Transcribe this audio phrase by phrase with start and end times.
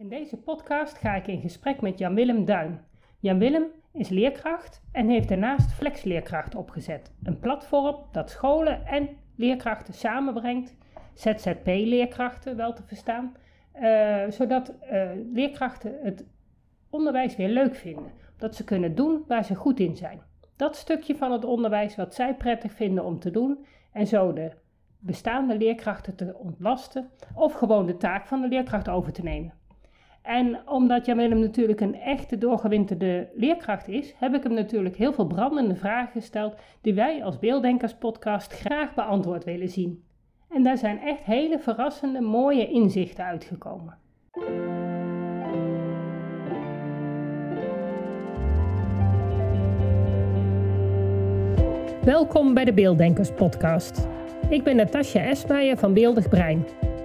[0.00, 2.80] In deze podcast ga ik in gesprek met Jan-Willem Duin.
[3.18, 7.12] Jan-Willem is leerkracht en heeft daarnaast Flexleerkracht opgezet.
[7.22, 10.76] Een platform dat scholen en leerkrachten samenbrengt,
[11.14, 13.36] ZZP-leerkrachten wel te verstaan,
[13.72, 16.24] eh, zodat uh, leerkrachten het
[16.90, 18.12] onderwijs weer leuk vinden.
[18.36, 20.20] Dat ze kunnen doen waar ze goed in zijn.
[20.56, 24.52] Dat stukje van het onderwijs wat zij prettig vinden om te doen en zo de
[24.98, 29.59] bestaande leerkrachten te ontlasten of gewoon de taak van de leerkracht over te nemen.
[30.22, 35.12] En omdat Jan Willem natuurlijk een echte doorgewinterde leerkracht is, heb ik hem natuurlijk heel
[35.12, 40.04] veel brandende vragen gesteld die wij als Beelddenkers podcast graag beantwoord willen zien.
[40.48, 43.98] En daar zijn echt hele verrassende, mooie inzichten uitgekomen.
[52.04, 54.08] Welkom bij de Beelddenkers podcast.
[54.48, 56.64] Ik ben Natasja Esmeijer van Beeldig Brein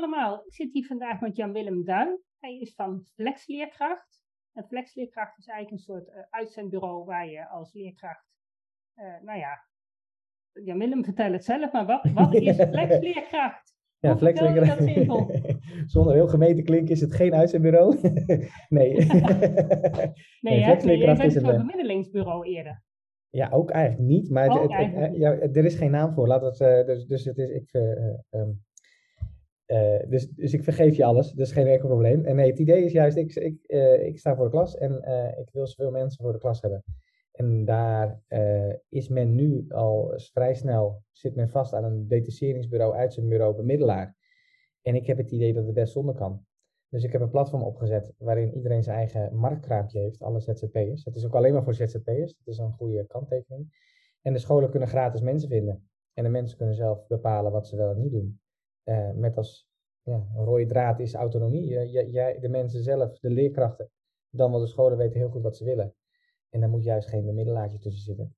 [0.00, 0.42] Allemaal.
[0.46, 2.18] Ik zit hier vandaag met Jan-Willem Duin.
[2.38, 4.22] Hij is van Flexleerkracht.
[4.52, 8.26] En Flexleerkracht is eigenlijk een soort uh, uitzendbureau waar je als leerkracht,
[8.96, 9.64] uh, nou ja,
[10.52, 13.78] Jan-Willem vertel het zelf, maar wat, wat is Flexleerkracht?
[13.98, 14.84] Ja, Flexleerkracht.
[15.94, 18.00] Zonder heel gemeen te klinken is het geen uitzendbureau.
[18.68, 18.94] nee.
[18.94, 22.82] nee, nee Flexleerkracht is een eh, bemiddelingsbureau eerder.
[23.30, 26.26] Ja, ook eigenlijk niet, maar het, het, ja, er is geen naam voor.
[26.26, 27.72] Laat het, dus, dus het is, ik,
[28.30, 28.64] um,
[29.70, 32.24] uh, dus, dus ik vergeef je alles, is geen enkel probleem.
[32.24, 35.02] En nee, het idee is juist, ik, ik, uh, ik sta voor de klas en
[35.04, 36.84] uh, ik wil zoveel mensen voor de klas hebben.
[37.32, 38.22] En daar
[38.88, 43.56] is men nu al vrij snel, zit men vast aan een detacheringsbureau, uit zijn bureau,
[43.56, 44.16] bemiddelaar.
[44.82, 46.44] En ik heb het idee dat het best zonder kan.
[46.88, 51.04] Dus ik heb een platform opgezet waarin iedereen zijn eigen marktkraampje heeft, alle ZZP'ers.
[51.04, 53.88] Het is ook alleen maar voor ZZP'ers, dat is een goede kanttekening.
[54.22, 55.88] En de scholen kunnen gratis mensen vinden.
[56.12, 58.40] En de mensen kunnen zelf bepalen wat ze wel en niet doen.
[58.84, 59.68] Uh, met als
[60.02, 61.90] ja, rode draad is autonomie.
[62.10, 63.90] jij, de mensen zelf, de leerkrachten,
[64.30, 65.94] dan wel de scholen weten heel goed wat ze willen.
[66.50, 68.34] En daar moet juist geen bemiddelaartje tussen zitten.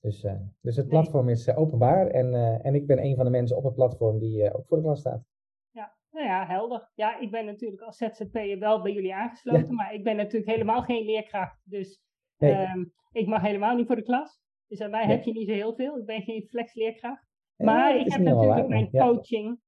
[0.00, 3.30] Dus, uh, dus het platform is uh, openbaar en, en ik ben een van de
[3.30, 5.24] mensen op het platform die ook voor de klas staat.
[5.70, 6.90] Ja, nou ja, helder.
[6.94, 10.82] Ja, ik ben natuurlijk als ZZP'er wel bij jullie aangesloten, maar ik ben natuurlijk helemaal
[10.82, 11.60] geen leerkracht.
[11.64, 12.00] Dus
[12.38, 12.54] nee.
[12.54, 14.40] um, ik mag helemaal niet voor de klas.
[14.66, 15.16] Dus aan mij nee.
[15.16, 15.98] heb je niet zo heel veel.
[15.98, 17.26] Ik ben geen flexleerkracht.
[17.56, 19.60] Maar ik heb natuurlijk mijn coaching.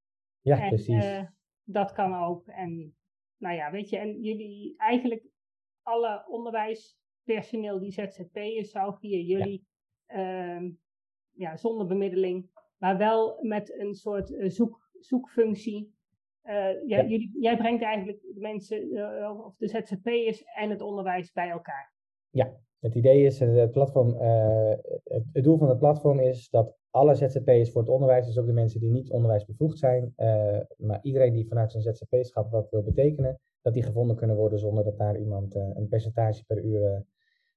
[0.45, 1.05] Ja, en, precies.
[1.05, 1.23] Uh,
[1.65, 2.47] dat kan ook.
[2.47, 2.97] En
[3.37, 5.27] nou ja, weet je, en jullie eigenlijk
[5.83, 9.67] alle onderwijspersoneel die ZZP'ers zou via jullie,
[10.07, 10.57] ja.
[10.57, 10.71] Uh,
[11.31, 15.95] ja, zonder bemiddeling, maar wel met een soort uh, zoek, zoekfunctie.
[16.45, 18.79] Uh, ja, jullie, jij brengt eigenlijk de mensen,
[19.45, 21.93] of de ZZP'ers en het onderwijs bij elkaar.
[22.31, 24.17] Ja, het idee is, het, platform,
[25.05, 28.47] het, het doel van het platform is dat alle ZZP'ers voor het onderwijs, dus ook
[28.47, 32.83] de mensen die niet onderwijsbevoegd zijn, uh, maar iedereen die vanuit zijn ZZP-schap wat wil
[32.83, 37.05] betekenen, dat die gevonden kunnen worden zonder dat daar iemand uh, een percentage per uur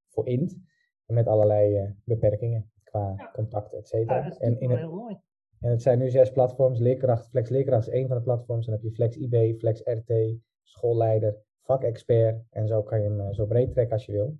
[0.08, 0.58] voor int.
[1.06, 3.32] Met allerlei beperkingen qua ja.
[3.34, 4.18] contact, et cetera.
[4.18, 5.18] Ja, dat is en in het, heel mooi.
[5.59, 6.80] En het zijn nu zes platforms.
[6.80, 8.66] Leerkracht, Flex Leerkracht is één van de platforms.
[8.66, 10.14] Dan heb je Flex IB, Flex RT,
[10.64, 12.44] schoolleider, vakexpert.
[12.50, 14.38] En zo kan je hem zo breed trekken als je wil.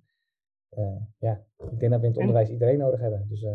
[1.18, 3.26] Ja, ik denk dat we in het onderwijs iedereen nodig hebben.
[3.28, 3.46] Dus,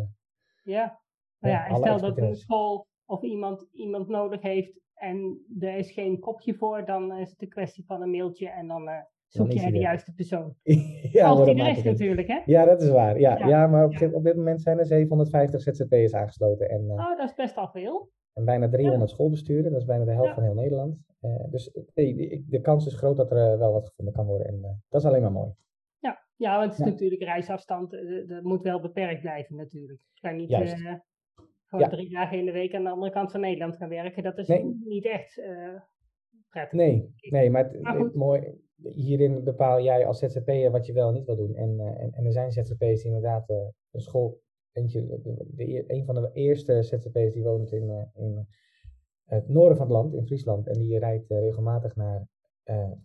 [0.62, 1.00] ja,
[1.38, 5.92] nou ja, en stel dat een school of iemand iemand nodig heeft en er is
[5.92, 9.52] geen kopje voor, dan is het een kwestie van een mailtje en dan uh, zoek
[9.52, 10.54] jij de juiste persoon.
[11.12, 12.40] ja, Als die er is natuurlijk, hè?
[12.44, 13.18] Ja, dat is waar.
[13.20, 13.46] Ja, ja.
[13.46, 14.10] ja maar op, ja.
[14.10, 16.68] op, dit moment zijn er 750 ZZP'ers aangesloten.
[16.68, 18.10] En, uh, oh, dat is best al veel.
[18.32, 20.96] En bijna 300 schoolbesturen, dat is bijna de helft van heel Nederland.
[21.20, 24.46] Uh, dus nee, de kans is groot dat er wel wat gevonden kan worden.
[24.46, 25.52] En dat is alleen maar mooi.
[26.36, 27.90] Ja, want het is natuurlijk reisafstand,
[28.26, 30.00] dat moet wel beperkt blijven natuurlijk.
[30.12, 30.50] Je kan niet
[31.64, 34.22] gewoon drie dagen in de week aan de andere kant van Nederland gaan werken.
[34.22, 34.48] Dat is
[34.84, 35.80] niet echt uh,
[36.48, 36.78] prettig.
[36.78, 41.08] Nee, nee maar, het, maar het, mooi, hierin bepaal jij als ZZP'er wat je wel
[41.08, 41.54] en niet wil doen.
[41.54, 43.56] En, en, en, er zijn ZZP'ers die inderdaad uh,
[43.90, 44.40] een school,
[44.72, 48.46] eentje, de, de, een van de eerste ZZP'ers die woont in, in
[49.24, 50.66] het noorden van het land, in Friesland.
[50.66, 52.26] En die rijdt regelmatig naar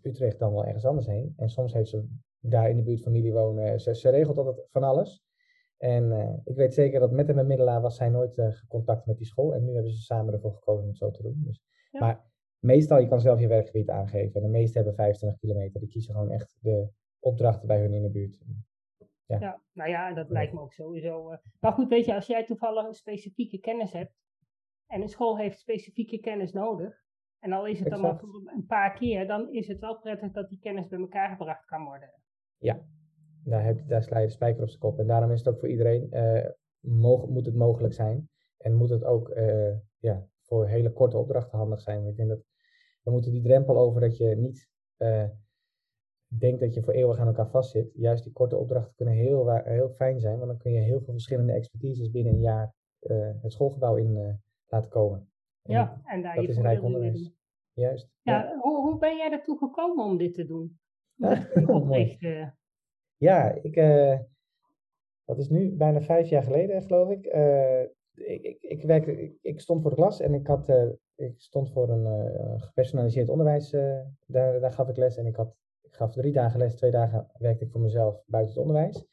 [0.02, 1.34] Utrecht dan wel ergens anders heen.
[1.38, 2.08] En soms heeft ze
[2.40, 3.80] daar in de buurt familie wonen.
[3.80, 5.24] Ze, ze regelt altijd van alles.
[5.78, 9.18] En uh, ik weet zeker dat met en bemiddelaar was zij nooit uh, contact met
[9.18, 9.54] die school.
[9.54, 11.42] En nu hebben ze samen ervoor gekozen om het zo te doen.
[11.46, 12.00] Dus, ja.
[12.00, 12.26] Maar
[12.60, 14.36] meestal, je kan zelf je werkgebied aangeven.
[14.36, 15.80] En de meeste hebben 25 kilometer.
[15.80, 16.90] Die kiezen gewoon echt de
[17.20, 18.40] opdrachten bij hun in de buurt.
[19.26, 21.32] Ja, ja nou ja, dat lijkt me ook sowieso.
[21.32, 24.14] Uh, maar goed, weet je, als jij toevallig een specifieke kennis hebt.
[24.88, 27.04] En een school heeft specifieke kennis nodig.
[27.40, 30.50] En al is het dan maar een paar keer, dan is het wel prettig dat
[30.50, 32.14] die kennis bij elkaar gebracht kan worden.
[32.60, 32.86] Ja,
[33.44, 35.00] daar, heb, daar sla je de spijker op zijn kop.
[35.00, 36.46] En daarom is het ook voor iedereen, uh,
[37.30, 38.30] moet het mogelijk zijn.
[38.58, 42.08] En moet het ook uh, ja, voor hele korte opdrachten handig zijn.
[42.08, 42.44] Ik denk dat
[43.02, 45.26] we moeten die drempel over dat je niet uh,
[46.40, 47.92] denkt dat je voor eeuwig aan elkaar vastzit.
[47.94, 51.14] Juist die korte opdrachten kunnen heel, heel fijn zijn, want dan kun je heel veel
[51.14, 52.74] verschillende expertises binnen een jaar
[53.42, 55.32] het schoolgebouw in laten komen.
[55.64, 57.32] En ja, en daar dat je is rijk onderwijs.
[57.74, 58.10] Juist.
[58.22, 58.60] Ja, ja.
[58.60, 60.80] Hoe, hoe ben jij ertoe gekomen om dit te doen?
[63.18, 64.20] Ja, ik, uh,
[65.26, 67.26] dat is nu bijna vijf jaar geleden, geloof ik.
[67.26, 67.82] Uh,
[68.14, 71.72] ik, ik, ik, werkte, ik, stond voor de klas en ik, had, uh, ik stond
[71.72, 73.70] voor een gepersonaliseerd onderwijs.
[74.26, 77.28] daar, daar gaf ik les en ik, had, ik gaf drie dagen les, twee dagen
[77.38, 79.06] werkte ik voor mezelf buiten het onderwijs.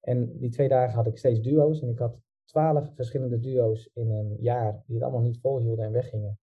[0.00, 4.10] En die twee dagen had ik steeds duo's en ik had twaalf verschillende duo's in
[4.10, 6.38] een jaar die het allemaal niet volhielden en weggingen.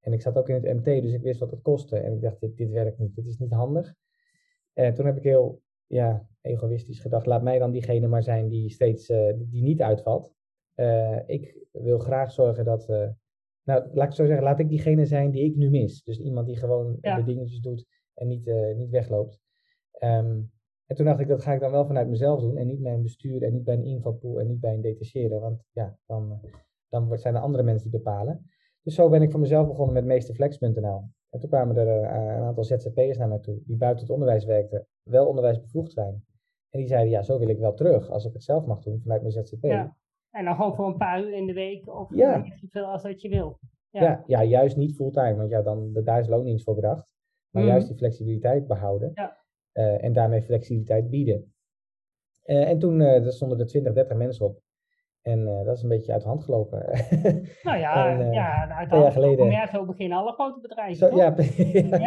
[0.00, 1.98] En ik zat ook in het MT, dus ik wist wat het kostte.
[1.98, 3.94] En ik dacht, dit, dit werkt niet, dit is niet handig.
[4.78, 8.70] En toen heb ik heel ja, egoïstisch gedacht, laat mij dan diegene maar zijn die
[8.70, 10.32] steeds uh, die niet uitvalt.
[10.76, 13.08] Uh, ik wil graag zorgen dat, uh,
[13.62, 16.02] nou laat ik zo zeggen, laat ik diegene zijn die ik nu mis.
[16.02, 19.40] Dus iemand die gewoon de dingetjes doet en niet, niet wegloopt.
[20.00, 20.50] Um,
[20.86, 22.92] en toen dacht ik, dat ga ik dan wel vanuit mezelf doen en niet bij
[22.92, 25.40] een bestuur en niet bij een invalpool en niet bij een detacheren.
[25.40, 26.40] Want ja, dan,
[26.88, 28.50] dan zijn er andere mensen die bepalen.
[28.82, 31.10] Dus zo ben ik voor mezelf begonnen met meesterflex.nl.
[31.30, 34.86] En toen kwamen er een aantal ZZP'ers naar mij toe die buiten het onderwijs werkten
[35.02, 36.24] wel onderwijsbevoegd zijn.
[36.70, 39.00] En die zeiden, ja, zo wil ik wel terug, als ik het zelf mag doen
[39.00, 39.64] vanuit mijn ZZP.
[39.64, 39.96] Ja.
[40.30, 42.36] En dan gewoon voor een paar uur in de week, of ja.
[42.36, 43.58] niet zoveel als dat je wil.
[43.90, 44.02] Ja.
[44.02, 47.06] ja, ja, juist niet fulltime, want ja, dan, daar is loondienst voor bedacht.
[47.50, 47.72] Maar mhm.
[47.72, 49.10] juist die flexibiliteit behouden.
[49.14, 49.36] Ja.
[49.72, 51.52] Uh, en daarmee flexibiliteit bieden.
[52.44, 54.60] Uh, en toen uh, stonden er 20, 30 mensen op.
[55.22, 56.78] En dat is een beetje uit de hand gelopen.
[57.62, 59.50] Nou ja, en, ja uit de hand geleden.
[59.50, 60.96] Ja, zo beginnen alle grote bedrijven.
[60.96, 61.34] Zo, ja,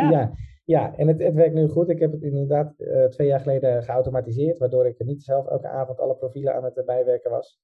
[0.10, 0.34] ja,
[0.66, 1.90] ja, en het, het werkt nu goed.
[1.90, 6.00] Ik heb het inderdaad uh, twee jaar geleden geautomatiseerd, waardoor ik niet zelf elke avond
[6.00, 7.62] alle profielen aan het bijwerken was,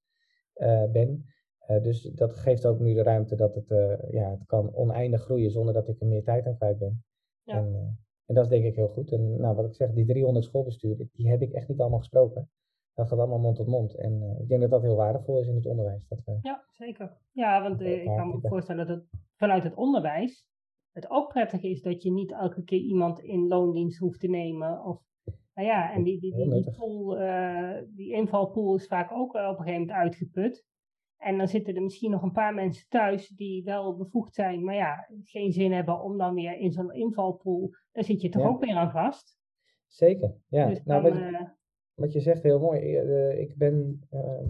[0.55, 1.25] uh, ben.
[1.67, 3.67] Uh, dus dat geeft ook nu de ruimte dat het,
[4.09, 7.03] ja, het kan oneindig groeien zonder dat ik er meer tijd aan kwijt ben.
[7.43, 7.57] Ja.
[7.57, 9.11] En, en dat is denk ik heel goed.
[9.11, 12.49] En nou, wat ik zeg, die 300 schoolbesturen, die heb ik echt niet allemaal gesproken.
[12.97, 13.95] Dat gaat allemaal mond tot mond.
[13.95, 16.07] En ik denk dat dat heel waardevol is in het onderwijs.
[16.07, 17.17] Dat we, ja, zeker.
[17.31, 20.47] Ja, want ik kan me voorstellen dat het vanuit het onderwijs
[20.97, 24.83] het ook prettig is dat je niet elke keer iemand in loondienst hoeft te nemen.
[24.83, 25.01] Of,
[25.53, 29.35] nou ja, en die, die, die, die, pool, uh, die invalpool is vaak ook op
[29.35, 30.65] een gegeven moment uitgeput.
[31.17, 34.75] En dan zitten er misschien nog een paar mensen thuis die wel bevoegd zijn, maar
[34.75, 37.69] ja, geen zin hebben om dan weer in zo'n invalpool.
[37.91, 39.37] Daar zit je toch ook weer aan vast.
[39.87, 40.67] Zeker, ja.
[40.67, 41.01] Dus nou,
[41.97, 43.01] wat, je zegt heel mooi.
[43.01, 43.99] Uh, ik ben,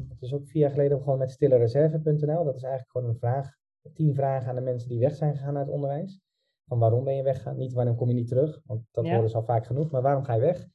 [0.10, 2.44] het is ook vier jaar geleden begonnen met stillereserve.nl.
[2.44, 3.50] Dat is eigenlijk gewoon een vraag,
[3.94, 6.22] tien vragen aan de mensen die weg zijn gegaan uit het onderwijs.
[6.68, 7.58] Van waarom ben je weggegaan?
[7.58, 9.14] Niet waarom kom je niet terug, want dat ja.
[9.14, 10.68] horen ze al vaak genoeg, maar waarom ga je weg?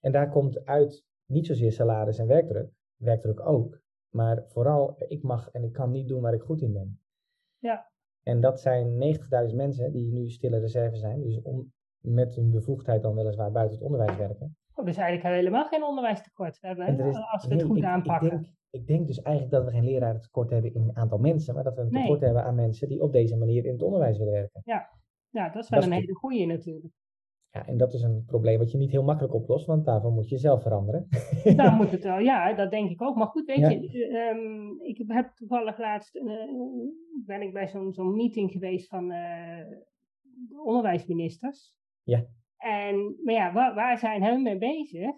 [0.00, 5.50] En daar komt uit niet zozeer salaris en werkdruk, werkdruk ook, maar vooral ik mag
[5.50, 7.00] en ik kan niet doen waar ik goed in ben.
[7.58, 7.90] Ja.
[8.22, 9.16] En dat zijn
[9.50, 13.76] 90.000 mensen die nu stille reserve zijn, dus om, met een bevoegdheid dan weliswaar buiten
[13.76, 14.56] het onderwijs werken.
[14.80, 18.26] Oh, dus eigenlijk hebben we helemaal geen onderwijstekort hebben, is, als we het goed aanpakken.
[18.26, 21.64] Ik denk, ik denk, dus eigenlijk dat we geen lerarentekort hebben in aantal mensen, maar
[21.64, 24.32] dat we een tekort hebben aan mensen die op deze manier in het onderwijs willen
[24.32, 24.60] werken.
[24.64, 24.98] Ja.
[25.30, 26.94] Ja, dat is wel een hele goede natuurlijk.
[27.50, 30.28] Ja, en dat is een probleem wat je niet heel makkelijk oplost, want daarvoor moet
[30.28, 31.08] je zelf veranderen.
[31.56, 33.16] Daar moet het wel, ja, dat denk ik ook.
[33.16, 36.22] Maar goed, weet je, um, ik heb toevallig laatst, uh,
[37.26, 39.68] ben ik bij zo'n zo'n meeting geweest van uh,
[40.48, 41.74] de onderwijsministers.
[42.02, 42.26] Ja.
[42.60, 45.10] En, maar ja, waar, waar zijn hen mee bezig?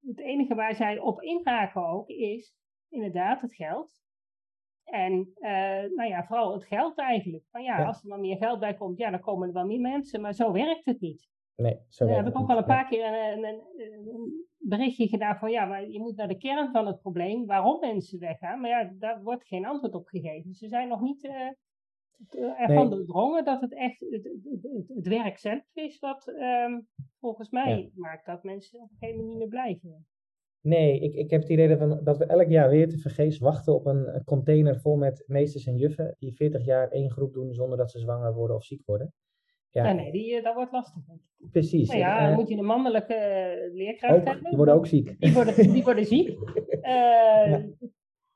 [0.00, 2.54] Het enige waar zij op inhaken ook is
[2.88, 4.04] inderdaad het geld.
[4.84, 5.50] En uh,
[5.96, 7.44] nou ja, vooral het geld eigenlijk.
[7.50, 9.80] Van ja, als er dan meer geld bij komt, ja, dan komen er wel meer
[9.80, 10.20] mensen.
[10.20, 11.28] Maar zo werkt het niet.
[11.56, 15.36] Nee, zo Daar heb ik ook al een paar keer een, een, een, berichtje gedaan
[15.36, 18.60] van ja, maar je moet naar de kern van het probleem, waarom mensen weggaan.
[18.60, 20.54] Maar ja, daar wordt geen antwoord op gegeven.
[20.54, 21.48] Ze zijn nog niet uh,
[22.56, 22.96] ervan nee.
[22.96, 26.88] doordrongen dat het echt het, het, het, werk zelf is wat um,
[27.20, 30.06] volgens mij maakt dat mensen op een gegeven moment niet meer blijven.
[30.60, 33.38] Nee, ik, ik heb het idee dat we, dat we elk jaar weer te vergeefs
[33.38, 37.54] wachten op een container vol met meesters en juffen die 40 jaar één groep doen
[37.54, 39.12] zonder dat ze zwanger worden of ziek worden.
[39.70, 41.02] Ja, nee, die, dat wordt lastig.
[41.50, 41.88] Precies.
[41.88, 44.44] Nou ja, dan moet je een mannelijke leerkracht hebben.
[44.44, 45.20] Die worden ook ziek.
[45.20, 46.28] Die worden, die worden ziek.
[46.82, 47.64] ja.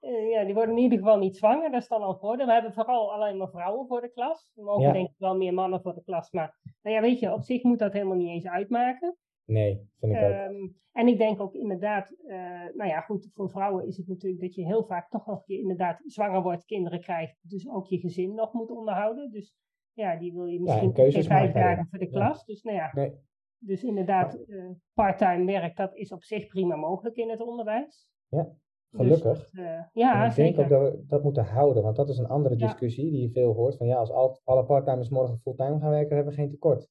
[0.01, 2.47] Uh, ja, die worden in ieder geval niet zwanger, dat is dan al voordeel.
[2.47, 4.51] We hebben vooral alleen maar vrouwen voor de klas.
[4.55, 7.33] We mogen denk ik wel meer mannen voor de klas, maar nou ja, weet je,
[7.33, 9.17] op zich moet dat helemaal niet eens uitmaken.
[9.45, 10.31] Nee, vind ik ook.
[10.31, 12.37] Ehm, en ik denk ook inderdaad, uh,
[12.75, 15.59] nou ja, goed, voor vrouwen is het natuurlijk dat je heel vaak toch nog je
[15.59, 19.31] inderdaad zwanger wordt, kinderen krijgt, dus ook je gezin nog moet onderhouden.
[19.31, 19.55] Dus
[19.93, 22.45] ja, die wil je misschien ja, vijf dagen voor de klas.
[22.45, 23.13] Dus nou ja, nee.
[23.59, 28.09] dus inderdaad, uh, parttime werk, dat is op zich prima mogelijk in het onderwijs.
[28.29, 28.53] Ja.
[28.91, 29.51] Dus Gelukkig.
[29.51, 32.57] Dus ja, ik denk ook dat we dat moeten houden, want dat is een andere
[32.57, 33.77] discussie die je veel hoort.
[33.77, 36.89] Van ja, als al, alle parttimers morgen fulltime gaan werken, hebben we geen tekort.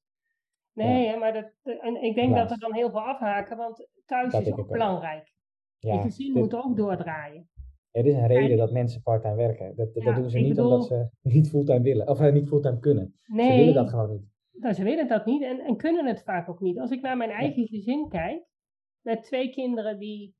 [0.73, 1.17] Nee, ja.
[1.17, 4.67] maar dat, en ik denk dat er dan heel veel afhaken, want thuis is ook
[4.67, 5.33] belangrijk.
[5.77, 7.49] Ja, je gezin dit, moet ook doordraaien.
[7.91, 9.75] Er is een reden dat mensen parttime werken.
[9.75, 13.15] Dat, dat doen ze niet omdat ze niet fulltime willen, of uh, niet fulltime kunnen.
[13.25, 14.27] Nee, ze willen dat gewoon niet.
[14.51, 16.79] Nou, ze willen dat niet en, en kunnen het vaak ook niet.
[16.79, 18.45] Als ik naar mijn eigen gezin kijk,
[19.01, 20.35] met twee kinderen die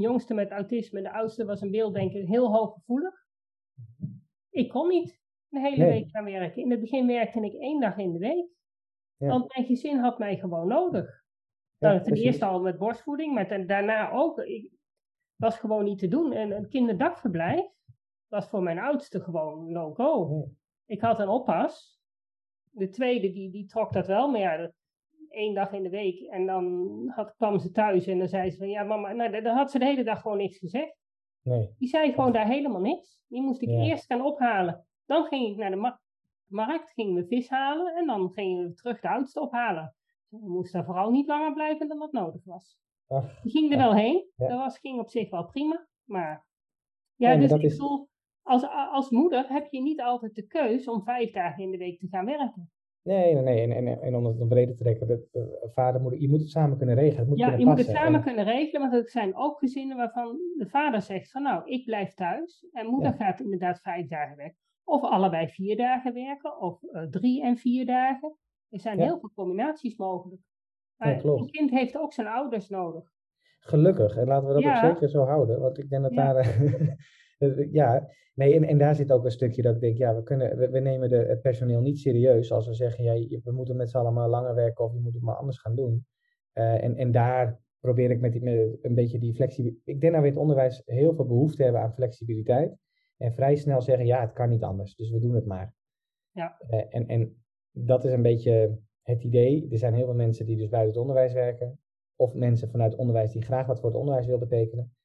[0.00, 3.26] jongste met autisme, de oudste was een beelddenker, heel hooggevoelig.
[4.50, 6.62] Ik kon niet de hele week gaan werken.
[6.62, 8.48] In het begin werkte ik één dag in de week.
[9.16, 11.24] Want mijn gezin had mij gewoon nodig.
[11.78, 14.38] Ja, nou, ten eerste al met borstvoeding, maar daarna ook.
[14.38, 14.78] Ik,
[15.38, 16.32] was gewoon niet te doen.
[16.32, 17.66] En een kinderdagverblijf
[18.28, 20.48] was voor mijn oudste gewoon no-go.
[20.86, 22.00] Ik had een oppas.
[22.70, 24.72] De tweede, die, die trok dat wel, maar ja,
[25.38, 26.20] één dag in de week.
[26.20, 29.56] En dan had, kwam ze thuis en dan zei ze van, ja mama, nou, dan
[29.56, 30.96] had ze de hele dag gewoon niks gezegd.
[31.42, 31.74] Nee.
[31.78, 33.22] Die zei gewoon daar helemaal niks.
[33.28, 34.86] Die moest ik eerst gaan ophalen.
[35.06, 35.94] Dan ging ik naar de
[36.46, 39.94] markt, gingen we vis halen en dan gingen we terug de oudste ophalen.
[40.28, 42.78] We moesten vooral niet langer blijven dan wat nodig was.
[43.08, 44.30] Ach, die ging er wel heen.
[44.36, 45.86] Dat was, ging op zich wel prima.
[46.04, 46.46] Maar
[47.14, 48.08] ja, dus ik bedoel,
[48.42, 51.98] als, als moeder heb je niet altijd de keus om vijf dagen in de week
[51.98, 52.70] te gaan werken.
[53.08, 53.74] Nee, nee, nee.
[53.74, 56.50] En, en, en om het breder te trekken, de, de, vader, moeder, je moet het
[56.50, 57.18] samen kunnen regelen.
[57.18, 60.38] Het moet ja, je moet het samen kunnen regelen, want er zijn ook gezinnen waarvan
[60.56, 64.58] de vader zegt van nou, ik blijf thuis en moeder gaat inderdaad vijf dagen werken.
[64.84, 68.36] Of allebei vier dagen werken, of uh, drie en vier dagen.
[68.68, 70.42] Er zijn heel veel combinaties mogelijk.
[70.96, 73.04] Maar een kind heeft ook zijn ouders nodig.
[73.58, 76.34] Gelukkig, en laten we dat ook zeker zo houden, want ik denk dat daar...
[77.70, 80.70] ja, nee, en, en daar zit ook een stukje dat ik denk, ja, we, kunnen,
[80.70, 83.96] we, nemen de, het personeel niet serieus als we zeggen, ja, we moeten met z'n
[83.96, 86.06] allen maar langer werken of je moet het maar anders gaan doen.
[86.54, 89.86] Uh, en, en daar probeer ik met, die, met een beetje die flexibiliteit.
[89.86, 92.76] Ik denk dat we in het onderwijs heel veel behoefte hebben aan flexibiliteit.
[93.16, 95.74] En vrij snel zeggen, ja, het kan niet anders, dus we doen het maar.
[96.30, 96.60] Ja.
[96.70, 99.68] Uh, en, en dat is een beetje het idee.
[99.70, 101.80] Er zijn heel veel mensen die dus buiten het onderwijs werken.
[102.16, 104.96] Of mensen vanuit het onderwijs die graag wat voor het onderwijs willen betekenen.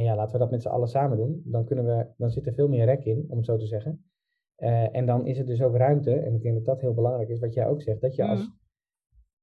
[0.00, 1.42] En ja, laten we dat met z'n allen samen doen.
[1.44, 4.04] Dan, kunnen we, dan zit er veel meer rek in, om het zo te zeggen.
[4.56, 7.28] Uh, en dan is er dus ook ruimte, en ik denk dat dat heel belangrijk
[7.28, 8.50] is, wat jij ook zegt, dat je als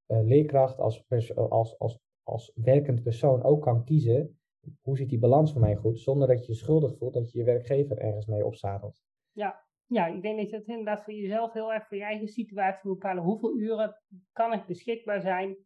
[0.07, 4.39] uh, leerkracht, als, als, als, als werkend persoon ook kan kiezen,
[4.81, 7.37] hoe zit die balans voor mij goed, zonder dat je je schuldig voelt dat je
[7.37, 9.01] je werkgever ergens mee opzadelt.
[9.31, 12.27] Ja, ja, ik denk dat je het inderdaad voor jezelf heel erg voor je eigen
[12.27, 13.23] situatie moet bepalen.
[13.23, 15.57] Hoeveel uren kan ik beschikbaar zijn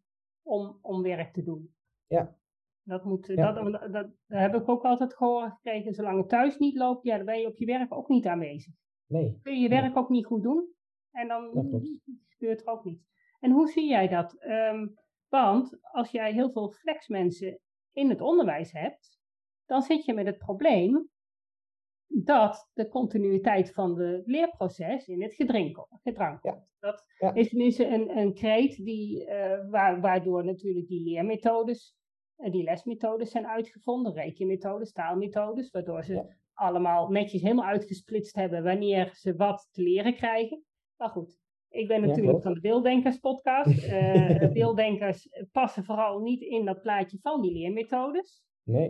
[0.42, 1.76] om, om werk te doen?
[2.08, 2.40] Ja,
[2.92, 5.94] dat, moet, Dat, dat, dat, heb ik ook altijd gehoord gekregen.
[5.94, 8.74] Zolang het thuis niet loopt, ja, dan ben je op je werk ook niet aanwezig.
[9.08, 9.40] Nee.
[9.44, 10.74] Kun je je werk ook niet goed doen.
[11.12, 11.52] En dan
[12.28, 13.02] gebeurt er ook niet.
[13.40, 14.34] En hoe zie jij dat?
[14.34, 14.88] Ehm,
[15.30, 17.60] want als jij heel veel flexmensen
[17.92, 19.20] in het onderwijs hebt,
[19.66, 21.10] dan zit je met het probleem
[22.08, 26.70] dat de continuïteit van het leerproces in het gedrang komt.
[26.80, 29.70] Dat is dus een, een kreet die, uh,
[30.02, 31.96] waardoor natuurlijk die leermethodes
[32.50, 39.36] die lesmethodes zijn uitgevonden, rekenmethodes, taalmethodes, waardoor ze allemaal netjes helemaal uitgesplitst hebben wanneer ze
[39.36, 40.64] wat te leren krijgen.
[40.98, 43.88] Maar goed, ik ben natuurlijk van de Beelddenkers podcast.
[43.88, 48.44] Uh, beelddenkers passen vooral niet in dat plaatje van die leermethodes.
[48.64, 48.90] Nee.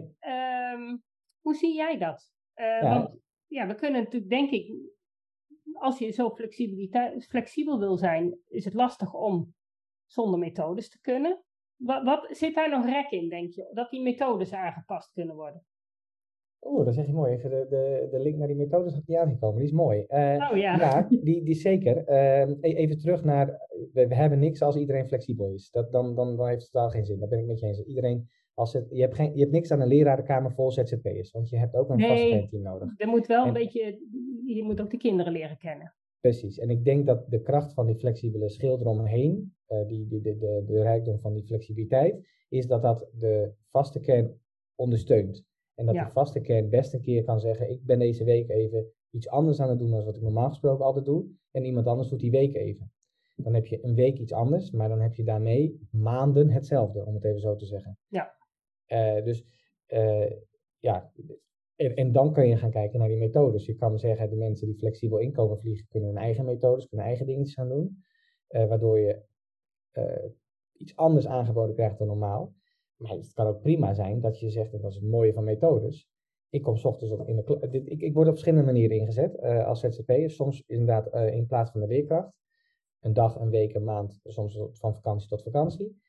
[0.74, 1.03] Um,
[1.39, 2.31] hoe zie jij dat?
[2.55, 2.93] Uh, ja.
[2.93, 4.74] Want ja, we kunnen natuurlijk, denk ik,
[5.74, 6.36] als je zo
[7.20, 9.53] flexibel wil zijn, is het lastig om
[10.05, 11.43] zonder methodes te kunnen.
[11.84, 13.70] Wat, wat, zit daar nog rek in, denk je?
[13.74, 15.66] Dat die methodes aangepast kunnen worden?
[16.62, 17.34] Oeh, dat zeg je mooi.
[17.34, 19.58] Even de, de, de link naar die methodes had niet aangekomen.
[19.58, 20.06] Die is mooi.
[20.10, 20.78] Uh, oh ja.
[20.78, 22.10] Ja, die, die is zeker.
[22.10, 23.48] Uh, even terug naar,
[23.94, 25.70] we, we, hebben niks als iedereen flexibel is.
[25.72, 27.20] Dat, dan, dan, dan heeft het totaal geen zin.
[27.20, 27.84] Daar ben ik met je eens.
[27.84, 31.32] Iedereen, als het, je, hebt geen, je hebt niks aan een lerarenkamer vol ZZP'ers.
[31.32, 32.94] Want je hebt ook een nee, vast team nodig.
[32.98, 34.00] Er moet wel een beetje,
[34.46, 35.94] je moet ook de kinderen leren kennen.
[36.20, 36.60] Precies.
[36.60, 39.56] En ik denk dat de kracht van die flexibele schild eromheen
[39.88, 44.40] die, die, de, de, de rijkdom van die flexibiliteit, is dat dat de vaste kern
[44.75, 45.46] ondersteunt.
[45.75, 46.06] En dat ja.
[46.06, 49.60] de vaste kern best een keer kan zeggen, ik ben deze week even iets anders
[49.60, 51.25] aan het doen dan wat ik normaal gesproken altijd doe.
[51.51, 52.92] En iemand anders doet die week even.
[53.36, 57.13] Dan heb je een week iets anders, maar dan heb je daarmee maanden hetzelfde, om
[57.13, 57.98] het even zo te zeggen.
[58.08, 58.36] Ja.
[58.88, 59.46] Uh, dus
[59.88, 60.32] uh,
[60.80, 61.12] ja,
[61.75, 63.66] en, en, dan kan je gaan kijken naar die methodes.
[63.66, 67.25] Je kan zeggen, de mensen die flexibel inkomen vliegen, kunnen hun eigen methodes, kunnen eigen
[67.25, 68.04] dingetjes gaan doen.
[68.50, 69.22] Uh, waardoor je
[70.74, 72.53] iets anders aangeboden krijgt dan normaal.
[72.95, 75.43] Maar het kan ook prima zijn dat je zegt, en dat is het mooie van
[75.43, 76.10] methodes.
[76.50, 79.65] Ik kom s ochtends op in de ik, ik word op verschillende manieren ingezet uh,
[79.67, 80.29] als ZZP'er.
[80.29, 82.33] Soms inderdaad uh, in plaats van de leerkracht.
[83.00, 86.01] Een dag, een week, een maand, soms van vakantie tot vakantie.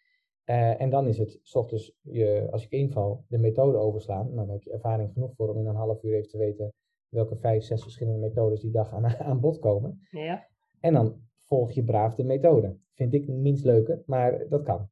[0.45, 4.35] Uh, en dan is het s ochtends, je, als ik inval, de methode overslaan.
[4.35, 6.73] Dan heb je ervaring genoeg voor om in een half uur even te weten
[7.09, 10.01] welke vijf, zes verschillende methodes die dag aan, aan bod komen.
[10.11, 10.49] Ja.
[10.81, 11.21] En dan
[11.53, 12.77] volg je braaf de methode.
[12.95, 14.89] Vind ik minst leuke, maar dat kan.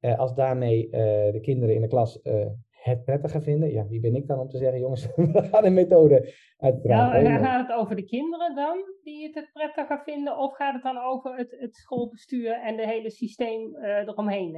[0.00, 0.92] Uh, als daarmee uh,
[1.32, 4.48] de kinderen in de klas uh, het prettiger vinden, ja, wie ben ik dan om
[4.48, 5.06] te zeggen, jongens,
[5.36, 7.32] we gaan een methode uitbreiden.
[7.32, 10.82] Ja, gaat het over de kinderen dan, die het het prettiger vinden, of gaat het
[10.82, 14.56] dan over het, het schoolbestuur en de hele systeem eromheen?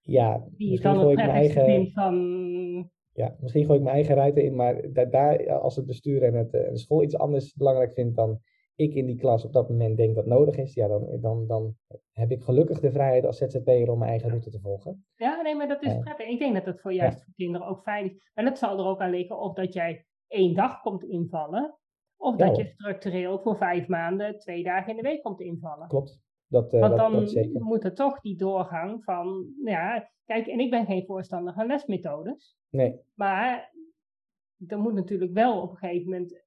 [0.00, 1.90] ja, die dan het prettigste eigen...
[1.92, 2.90] van...
[3.12, 6.34] Ja, misschien gooi ik mijn eigen ruiten in, maar daar, daar als het bestuur en
[6.34, 8.40] het, de school iets anders belangrijk vindt dan
[8.74, 11.76] ik in die klas op dat moment denk dat nodig is, ja, dan, dan, dan
[12.12, 15.06] heb ik gelukkig de vrijheid als ZZP'er om mijn eigen route te volgen.
[15.16, 16.26] Ja, nee, maar dat is uh, prettig.
[16.26, 17.24] Ik denk dat het voor juist ja.
[17.24, 18.30] voor kinderen ook fijn is.
[18.34, 21.78] Maar dat zal er ook aan liggen of dat jij één dag komt invallen,
[22.16, 25.88] of ja, dat je structureel voor vijf maanden twee dagen in de week komt invallen.
[25.88, 26.22] Klopt.
[26.46, 27.62] Dat, uh, Want dat, dan dat zeker.
[27.62, 29.26] moet er toch die doorgang van,
[29.62, 32.56] nou ja, kijk, en ik ben geen voorstander van lesmethodes.
[32.70, 33.00] Nee.
[33.14, 33.72] Maar
[34.66, 36.43] er moet natuurlijk wel op een gegeven moment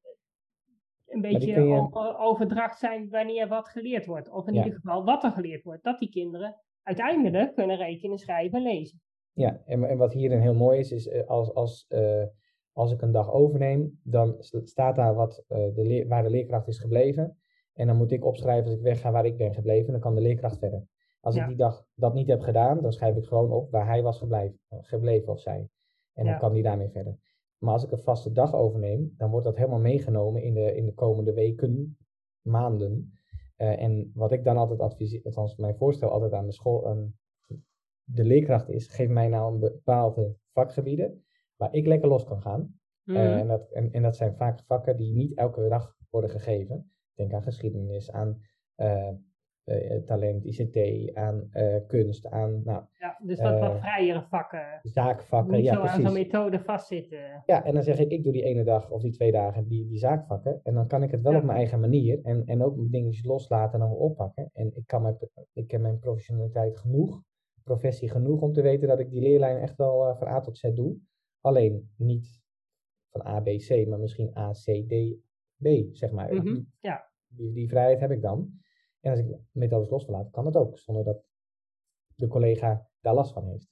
[1.07, 1.73] een beetje je...
[1.73, 4.29] over, overdracht zijn wanneer wat geleerd wordt.
[4.29, 4.63] Of in ja.
[4.63, 5.83] ieder geval wat er geleerd wordt.
[5.83, 9.01] Dat die kinderen uiteindelijk kunnen rekenen, schrijven en lezen.
[9.31, 12.23] Ja, en, en wat hierin heel mooi is, is als, als, uh,
[12.71, 16.67] als ik een dag overneem, dan staat daar wat, uh, de leer, waar de leerkracht
[16.67, 17.37] is gebleven.
[17.73, 19.91] En dan moet ik opschrijven als ik wegga waar ik ben gebleven.
[19.91, 20.87] Dan kan de leerkracht verder.
[21.19, 21.41] Als ja.
[21.41, 24.17] ik die dag dat niet heb gedaan, dan schrijf ik gewoon op waar hij was
[24.17, 25.69] gebleven, gebleven of zij.
[26.13, 26.39] En dan ja.
[26.39, 27.17] kan die daarmee verder.
[27.57, 30.85] Maar als ik een vaste dag overneem, dan wordt dat helemaal meegenomen in de, in
[30.85, 31.97] de komende weken,
[32.41, 33.11] maanden.
[33.57, 37.15] Uh, en wat ik dan altijd adviseer, althans mijn voorstel altijd aan de school, aan
[38.03, 42.79] de leerkracht is, geef mij nou een bepaalde vakgebieden waar ik lekker los kan gaan.
[43.03, 43.15] Mm.
[43.15, 46.91] Uh, en, dat, en, en dat zijn vaak vakken die niet elke dag worden gegeven.
[47.13, 48.41] Denk aan geschiedenis, aan
[48.77, 49.13] uh,
[49.67, 50.77] uh, talent, ICT,
[51.15, 52.61] aan uh, kunst, aan...
[52.63, 54.79] Nou, ja, dus wat, wat vrijere vakken.
[54.81, 55.97] Zaakvakken, Niet ja zo precies.
[55.97, 57.43] aan zo'n methode vastzitten.
[57.45, 59.87] Ja, en dan zeg ik, ik doe die ene dag of die twee dagen die,
[59.87, 60.59] die zaakvakken.
[60.63, 61.37] En dan kan ik het wel ja.
[61.37, 64.49] op mijn eigen manier en, en ook dingetjes loslaten en dan weer oppakken.
[64.53, 65.17] En ik, kan mijn,
[65.53, 67.21] ik ken mijn professionaliteit genoeg,
[67.63, 70.61] professie genoeg om te weten dat ik die leerlijn echt wel van A tot Z
[70.73, 70.97] doe.
[71.41, 72.41] Alleen niet
[73.09, 74.93] van A, B, C, maar misschien A, C, D,
[75.57, 76.33] B, zeg maar.
[76.33, 76.71] Mm -hmm.
[76.79, 77.09] ja.
[77.27, 78.65] die, die vrijheid heb ik dan.
[78.99, 81.25] En als ik methodes los wil laten, kan dat ook, zonder dat
[82.15, 83.69] de collega daar last van heeft.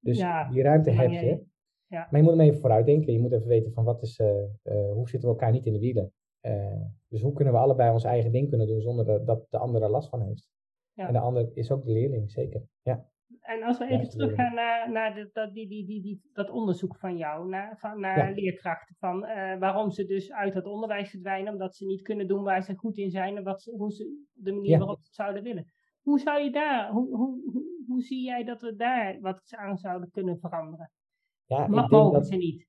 [0.00, 1.26] Dus ja, die ruimte heb je.
[1.26, 1.44] je
[1.86, 2.08] ja.
[2.10, 3.12] Maar je moet hem even vooruit denken.
[3.12, 4.28] Je moet even weten van wat is, uh,
[4.62, 6.12] uh, hoe zitten we elkaar niet in de wielen.
[6.42, 9.82] Uh, dus hoe kunnen we allebei ons eigen ding kunnen doen zonder dat de ander
[9.82, 10.48] er last van heeft.
[10.92, 11.06] Ja.
[11.06, 12.62] En de ander is ook de leerling, zeker.
[12.82, 13.08] Ja.
[13.46, 16.96] En als we even ja, teruggaan naar, naar de, dat, die, die, die, dat onderzoek
[16.96, 19.20] van jou, naar, van, naar leerkrachten, van
[19.58, 22.96] waarom ze dus uit het onderwijs verdwijnen, omdat ze niet kunnen doen waar ze goed
[22.96, 25.66] in zijn en wat ze, hoe ze, de manier waarop ze het zouden willen.
[26.00, 29.76] Hoe zou je daar, hoe, hoe, hoe, hoe zie jij dat we daar wat aan
[29.76, 30.90] zouden kunnen veranderen?
[31.44, 32.26] Ja, wat ik mogen denk dat...
[32.26, 32.66] ze niet?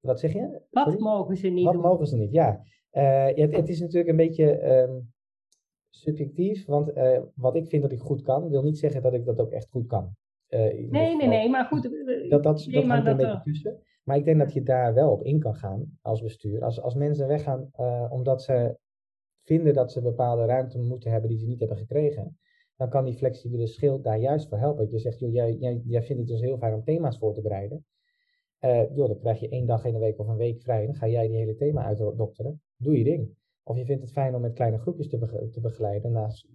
[0.00, 0.62] Wat zeg je?
[0.70, 1.02] Wat Sorry?
[1.02, 1.82] mogen ze niet Wat doen?
[1.82, 2.60] mogen ze niet, ja.
[2.92, 5.13] Uh, ja het, het, is natuurlijk een beetje um,
[5.94, 9.24] subjectief, want uh, wat ik vind dat ik goed kan, wil niet zeggen dat ik
[9.24, 10.16] dat ook echt goed kan.
[10.48, 11.82] Uh, nee, nee, nee, maar goed.
[12.28, 13.78] Dat, dat, dat hangt er een beetje tussen.
[14.04, 16.64] Maar ik denk dat je daar wel op in kan gaan als bestuur.
[16.64, 17.70] Als, als mensen weggaan
[18.10, 18.76] omdat ze
[19.42, 22.38] vinden dat ze bepaalde ruimte moeten hebben die ze niet hebben gekregen,
[22.76, 24.90] dan kan die flexibele schil daar juist voor helpen.
[24.90, 27.42] Je zegt, joh, jij, jij, jij vindt het dus heel fijn om thema's voor te
[27.42, 27.84] bereiden.
[28.94, 30.86] Joh, dan krijg je één dag in de week of een week vrij.
[30.86, 32.62] Dan ga jij die hele thema uitdokteren.
[32.76, 33.36] Doe je ding.
[33.66, 36.12] Of je vindt het fijn om met kleine groepjes te, be te begeleiden.
[36.12, 36.48] Naast,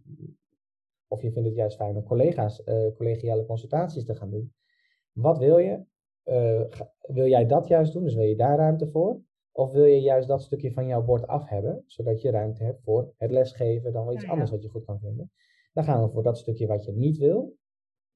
[1.07, 4.53] of je vindt het juist fijn om collega's, uh, collegiale consultaties te gaan doen.
[5.11, 5.83] Wat wil je?
[6.25, 8.03] Uh, ga, wil jij dat juist doen?
[8.03, 9.21] Dus wil je daar ruimte voor?
[9.51, 12.81] Of wil je juist dat stukje van jouw bord af hebben, zodat je ruimte hebt
[12.81, 14.33] voor het lesgeven, dan wel iets ja, ja.
[14.33, 15.31] anders wat je goed kan vinden.
[15.73, 17.57] Dan gaan we voor dat stukje wat je niet wil,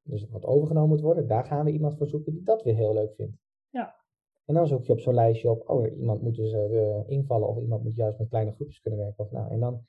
[0.02, 2.94] dus wat overgenomen moet worden, daar gaan we iemand voor zoeken die dat weer heel
[2.94, 3.38] leuk vindt.
[3.70, 4.03] Ja.
[4.46, 7.58] En dan zoek je op zo'n lijstje op, oh, iemand moet dus uh, invallen of
[7.58, 9.24] iemand moet juist met kleine groepjes kunnen werken.
[9.24, 9.86] Of nou, en dan,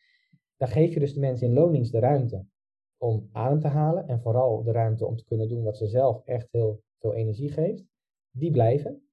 [0.56, 2.46] dan geef je dus de mensen in loondienst de ruimte
[2.98, 6.24] om adem te halen en vooral de ruimte om te kunnen doen wat ze zelf
[6.24, 7.84] echt heel veel energie geeft.
[8.30, 9.08] Die blijven.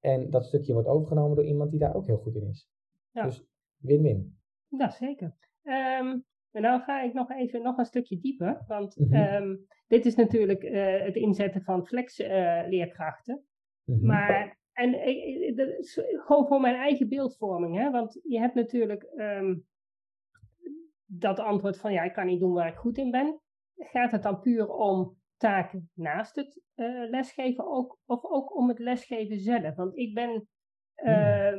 [0.00, 2.70] En dat stukje wordt overgenomen door iemand die daar ook heel goed in is.
[3.10, 3.24] Ja.
[3.24, 3.44] Dus
[3.76, 4.38] win-win.
[4.68, 5.36] Ja, zeker.
[5.62, 8.64] Um, Maar nou ga ik nog even nog een stukje dieper.
[8.66, 9.14] Want mhm.
[9.14, 9.56] ehm,
[9.86, 13.44] dit is natuurlijk uh, het inzetten van flex-leerkrachten.
[13.84, 14.06] Mhm.
[14.06, 14.94] Maar, en
[16.26, 17.76] gewoon voor mijn eigen beeldvorming.
[17.76, 17.90] Hè?
[17.90, 19.54] Want je hebt natuurlijk ehm,
[21.06, 23.40] dat antwoord van ja, ik kan niet doen waar ik goed in ben.
[23.76, 28.78] Gaat het dan puur om taken naast het uh, lesgeven ook, of ook om het
[28.78, 29.74] lesgeven zelf?
[29.74, 30.48] Want ik ben
[30.96, 31.54] uh,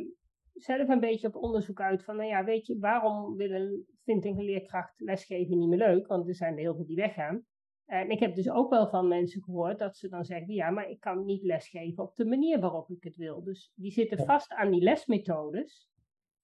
[0.53, 4.43] zelf een beetje op onderzoek uit van, nou ja, weet je, waarom willen, vindt een
[4.43, 6.07] leerkracht lesgeven niet meer leuk?
[6.07, 7.45] Want er zijn er heel veel die weggaan.
[7.91, 10.89] En ik heb dus ook wel van mensen gehoord dat ze dan zeggen, ja, maar
[10.89, 13.43] ik kan niet lesgeven op de manier waarop ik het wil.
[13.43, 15.89] Dus die zitten vast aan die lesmethodes.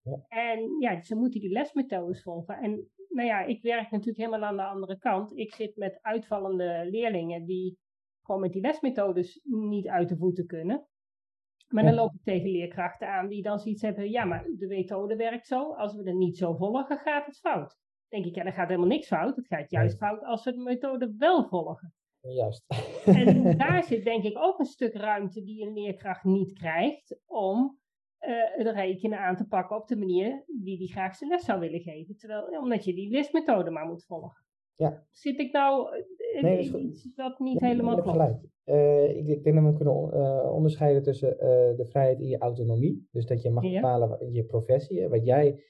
[0.01, 0.25] Ja.
[0.27, 2.57] En ja, ze moeten die lesmethodes volgen.
[2.57, 5.37] En nou ja, ik werk natuurlijk helemaal aan de andere kant.
[5.37, 7.77] Ik zit met uitvallende leerlingen die
[8.21, 10.87] gewoon met die lesmethodes niet uit de voeten kunnen.
[11.67, 15.15] Maar dan loop ik tegen leerkrachten aan die dan zoiets hebben, ja, maar de methode
[15.15, 15.73] werkt zo.
[15.73, 17.77] Als we er niet zo volgen, gaat het fout.
[18.09, 19.35] Denk ik, ja, dan gaat helemaal niks fout.
[19.35, 21.93] Het gaat juist fout als we de methode wel volgen.
[22.19, 22.65] Juist.
[23.05, 27.77] En daar zit denk ik ook een stuk ruimte die een leerkracht niet krijgt om
[28.21, 31.59] uh, het rekenen aan te pakken op de manier die hij graag zijn les zou
[31.59, 32.17] willen geven.
[32.17, 34.45] Terwijl, omdat je die lesmethode maar moet volgen.
[34.75, 35.05] Ja.
[35.11, 35.97] Zit ik nou
[36.35, 38.09] uh, nee, iets wat niet helemaal klopt?
[38.09, 38.37] Gelijk.
[38.65, 41.37] Uh, ik, ik, denk dat we kunnen onderscheiden tussen
[41.77, 43.07] de vrijheid en je autonomie.
[43.11, 45.63] Dus dat je mag bepalen je professie, wat jij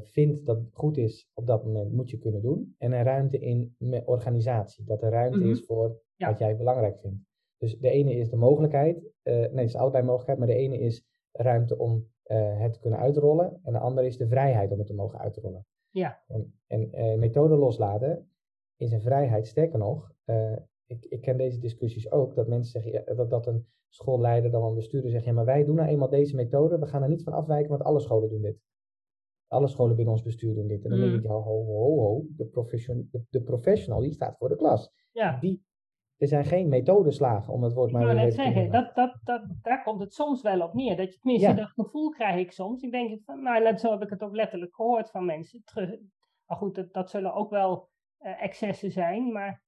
[0.00, 2.74] vindt dat goed is op dat moment, moet je kunnen doen.
[2.78, 3.74] En een ruimte in
[4.04, 4.84] organisatie.
[4.84, 5.50] Dat er ruimte mhm.
[5.50, 7.22] is voor wat jij belangrijk vindt.
[7.58, 11.06] Dus de ene is de mogelijkheid, nee, het is allebei mogelijkheid, maar de ene is
[11.32, 13.60] ruimte om uh, het te kunnen uitrollen.
[13.62, 15.66] En de andere is de vrijheid om het te mogen uitrollen.
[15.90, 16.22] Ja.
[16.26, 18.30] En, en uh, methode loslaten
[18.76, 19.46] is een vrijheid.
[19.46, 23.66] Sterker nog, uh, ik, ik ken deze discussies ook, dat mensen zeggen dat, dat een
[23.88, 27.02] schoolleider dan een bestuurder zegt, ja maar wij doen nou eenmaal deze methode, we gaan
[27.02, 28.58] er niet van afwijken, want alle scholen doen dit.
[29.48, 30.84] Alle scholen binnen ons bestuur doen dit.
[30.84, 31.18] En dan denk mm.
[31.18, 34.92] ik, ho, ho, ho, ho, de, profession, de, de professional die staat voor de klas.
[35.12, 35.38] Ja.
[35.40, 35.66] Die,
[36.16, 38.70] er zijn geen methodeslagen, om het woord maar te zeggen.
[38.70, 40.96] Dat, dat, dat, daar komt het soms wel op neer.
[40.96, 42.82] Dat je, tenminste, dat gevoel krijg ik soms.
[42.82, 45.62] Ik denk, van, nou, zo heb ik het ook letterlijk gehoord van mensen.
[45.64, 46.00] Terug.
[46.46, 47.88] Maar goed, dat, dat zullen ook wel
[48.20, 49.32] uh, excessen zijn.
[49.32, 49.62] Maar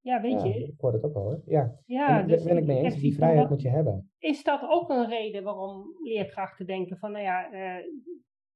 [0.00, 0.48] ja, weet je.
[0.48, 1.42] Ik hoor het ook wel hoor.
[1.46, 3.00] Ja, ja en, dus ben ik mee eens.
[3.00, 4.12] Die vrijheid moet je hebben.
[4.18, 7.84] Is dat ook een reden waarom leerkrachten denken van, nou ja, uh,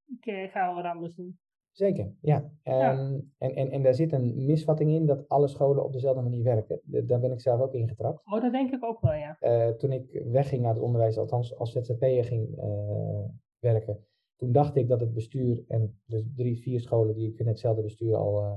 [0.09, 1.39] ik uh, ga wel wat anders doen?
[1.79, 2.51] Zeker, ja.
[2.63, 6.43] Ehm, en, en, en daar zit een misvatting in dat alle scholen op dezelfde manier
[6.43, 6.81] werken.
[6.85, 8.23] daar ben ik zelf ook in getrapt.
[8.25, 9.37] Oh, dat denk ik ook wel, ja.
[9.41, 13.25] Uh, toen ik wegging naar het onderwijs, althans als ZZP'er ging uh,
[13.59, 17.47] werken, toen dacht ik dat het bestuur en de drie, vier scholen die ik in
[17.47, 18.53] hetzelfde bestuur al, uh,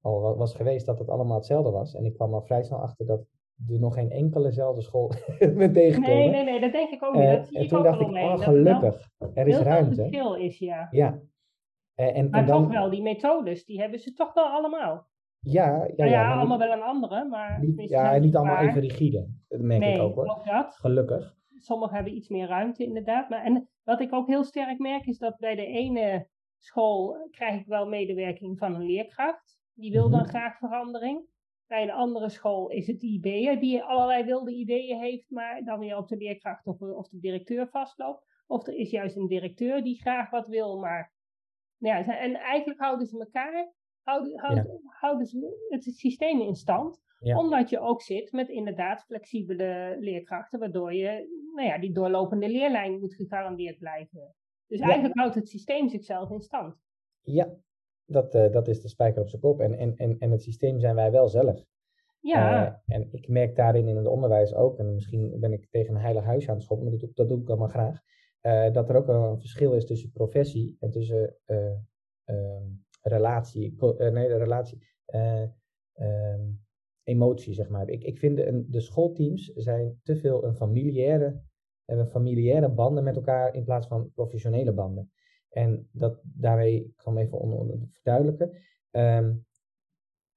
[0.00, 1.94] al was geweest, dat het allemaal hetzelfde was.
[1.94, 3.26] En ik kwam al vrij snel achter dat
[3.68, 6.16] er nog geen enkelezelfde school ben tegengekomen.
[6.16, 7.26] Nee, nee, nee, dat denk ik ook niet.
[7.26, 9.94] Dat zie en toen dacht ik, oh gelukkig, er is ruimte.
[9.94, 10.88] Verschil is, ja.
[10.90, 11.20] Ja,
[11.96, 15.10] uh, en, maar en dan, toch wel, die methodes, die hebben ze toch wel allemaal.
[15.38, 17.58] Ja, ja, nou ja, ja allemaal wel een andere, maar...
[17.60, 20.42] Niet, ja, niet allemaal even rigide, dat merk nee, ik ook hoor.
[20.44, 20.76] Dat.
[20.76, 21.34] Gelukkig.
[21.54, 23.28] Sommigen hebben iets meer ruimte inderdaad.
[23.28, 27.60] Maar, en wat ik ook heel sterk merk is dat bij de ene school krijg
[27.60, 29.58] ik wel medewerking van een leerkracht.
[29.74, 30.28] Die wil dan mhm.
[30.28, 31.26] graag verandering.
[31.72, 35.96] Bij een andere school is het IB'er die allerlei wilde ideeën heeft, maar dan weer
[35.96, 38.24] op de leerkracht of, of de directeur vastloopt.
[38.46, 41.12] Of er is juist een directeur die graag wat wil, maar
[41.76, 47.00] ja, en eigenlijk houden ze elkaar, houden, houden, houden ze het systeem in stand.
[47.20, 53.00] Omdat je ook zit met inderdaad flexibele leerkrachten, waardoor je, nou ja, die doorlopende leerlijn
[53.00, 54.34] moet gegarandeerd blijven.
[54.66, 56.76] Dus eigenlijk houdt het systeem zichzelf in stand.
[57.22, 57.54] Ja,
[58.06, 59.60] dat, uh, dat is de spijker op zijn kop.
[59.60, 61.64] En, en, en, en het systeem zijn wij wel zelf.
[62.20, 62.66] Ja.
[62.66, 66.00] Uh, en ik merk daarin in het onderwijs ook, en misschien ben ik tegen een
[66.00, 68.00] heilig huis aan het schoppen, maar dat, dat doe ik allemaal graag.
[68.42, 71.72] Uh, dat er ook een verschil is tussen professie en tussen uh,
[73.02, 76.50] relatie, nee, de relatie, ehm,
[77.02, 77.88] emotie, zeg maar.
[77.88, 81.42] Ik, ik vind de, de schoolteams zijn te veel een familiaire,
[81.84, 85.11] hebben familiaire banden met elkaar in plaats van professionele banden.
[85.52, 88.50] En dat daarmee, ik kan hem even onder, verduidelijken.
[88.90, 89.46] Um,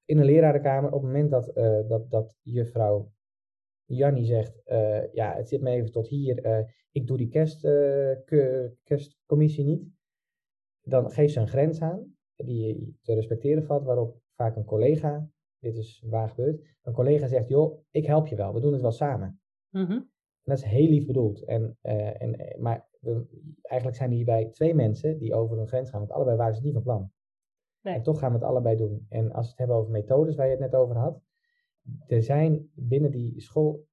[0.04, 1.54] in een lerarenkamer, op het moment dat,
[1.88, 3.10] dat, dat juffrouw
[3.86, 7.64] Jannie zegt, uh, ja, het zit me even tot hier, uh, ik doe die kerst,
[7.64, 8.16] uh,
[8.82, 9.88] kerstcommissie niet.
[10.82, 15.76] Dan geeft ze een grens aan, die te respecteren valt, waarop vaak een collega, dit
[15.76, 18.92] is waar gebeurd, een collega zegt, joh, ik help je wel, we doen het wel
[18.92, 19.40] samen.
[19.70, 20.10] Mm -hmm.
[20.42, 21.44] dat is heel lief bedoeld.
[21.44, 23.26] En, en, maar we,
[23.62, 26.62] eigenlijk zijn er hierbij twee mensen die over een grens gaan, want allebei waren ze
[26.62, 27.10] niet van plan.
[27.80, 27.94] Nee.
[27.94, 29.06] En toch gaan we het allebei doen.
[29.08, 31.20] En als we het hebben over methodes, waar je het net over had,
[32.06, 33.86] er zijn binnen die school,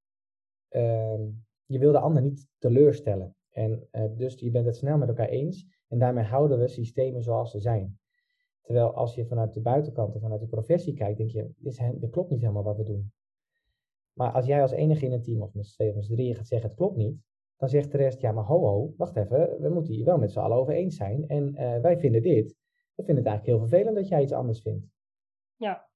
[0.69, 1.19] uh,
[1.65, 3.35] je wil de ander niet teleurstellen.
[3.49, 5.67] En uh, dus je bent het snel met elkaar eens.
[5.87, 7.99] En daarmee houden we systemen zoals ze zijn.
[8.61, 12.29] Terwijl als je vanuit de buitenkant en vanuit de professie kijkt, denk je, dit klopt
[12.29, 13.11] niet helemaal wat we doen.
[14.13, 16.47] Maar als jij als enige in een team of met twee of met drieën gaat
[16.47, 17.17] zeggen, het klopt niet,
[17.57, 20.31] dan zegt de rest, ja maar ho ho, wacht even, we moeten hier wel met
[20.31, 21.27] z'n allen over eens zijn.
[21.27, 22.55] En uh, wij vinden dit.
[22.95, 24.85] We vinden het eigenlijk heel vervelend dat jij iets anders vindt.
[25.55, 25.87] Ja.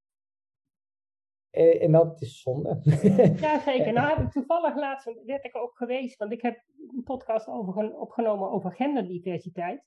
[1.52, 2.80] Uh, en dat is zonde.
[3.42, 3.94] ja, zeker.
[3.94, 6.64] Nou heb ik toevallig laatst, werd ik ook geweest, want ik heb
[6.96, 9.86] een podcast over, opgenomen over genderdiversiteit.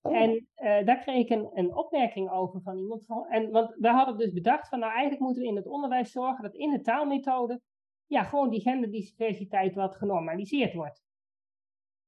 [0.00, 0.16] Oh.
[0.16, 3.04] En uh, daar kreeg ik een, een, opmerking over van iemand.
[3.06, 6.10] Van, en, want we hadden dus bedacht van nou eigenlijk moeten we in het onderwijs
[6.10, 7.60] zorgen dat in de taalmethode
[8.06, 11.04] ja, gewoon die genderdiversiteit wat genormaliseerd wordt.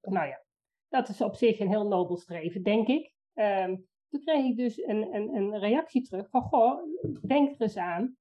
[0.01, 0.43] Nou ja,
[0.89, 3.13] dat is op zich een heel nobel streven, denk ik.
[3.35, 6.83] Um, toen kreeg ik dus een, een, een reactie terug van, goh,
[7.27, 8.17] denk er eens aan.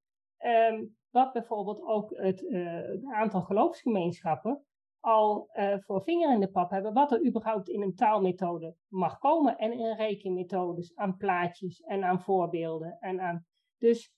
[0.46, 4.66] Um, wat bijvoorbeeld ook het, het aantal geloofsgemeenschappen
[5.00, 9.18] al uh, voor vinger in de pap hebben wat er überhaupt in een taalmethode mag
[9.18, 13.46] komen en in rekenmethodes aan plaatjes en aan voorbeelden en aan.
[13.78, 14.14] Dus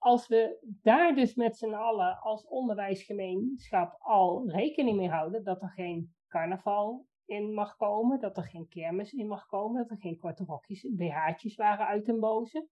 [0.00, 5.70] als we daar dus met z'n allen als onderwijsgemeenschap al rekening mee houden dat er
[5.70, 10.18] geen carnaval in mag komen, dat er geen kermis in mag komen, dat er geen
[10.18, 12.68] korte rokjes, BH'tjes waren uit den boze,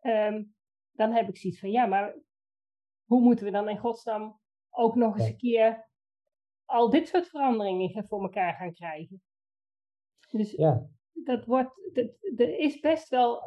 [0.00, 0.54] um,
[0.90, 2.16] dan heb ik zoiets van ja, maar
[3.04, 5.88] hoe moeten we dan in godsnaam ook nog eens een keer
[6.64, 9.22] al dit soort veranderingen voor elkaar gaan krijgen.
[10.30, 10.86] Dus ja.
[11.12, 11.96] dat wordt,
[12.36, 13.42] er is best wel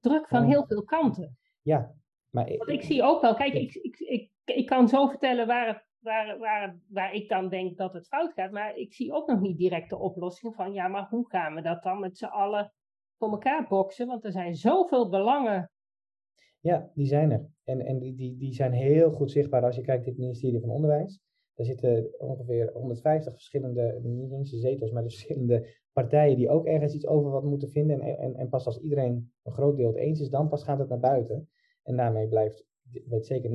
[0.00, 1.38] druk van heel veel kanten.
[1.62, 1.97] Ja,
[2.30, 5.66] maar Want ik zie ook wel, kijk, ik, ik, ik, ik kan zo vertellen waar,
[5.66, 9.28] het, waar, waar, waar ik dan denk dat het fout gaat, maar ik zie ook
[9.28, 12.24] nog niet direct de oplossing van, ja, maar hoe gaan we dat dan met z'n
[12.24, 12.72] allen
[13.18, 14.06] voor elkaar boksen?
[14.06, 15.70] Want er zijn zoveel belangen.
[16.60, 17.46] Ja, die zijn er.
[17.64, 20.60] En, en die, die, die zijn heel goed zichtbaar als je kijkt in het ministerie
[20.60, 21.20] van Onderwijs.
[21.54, 26.94] Er zitten ongeveer 150 verschillende, niet eens zetels, maar de verschillende partijen die ook ergens
[26.94, 28.00] iets over wat moeten vinden.
[28.00, 30.78] En, en, en pas als iedereen een groot deel het eens is, dan pas gaat
[30.78, 31.48] het naar buiten.
[31.88, 32.64] En daarmee blijft,
[33.06, 33.50] weet zeker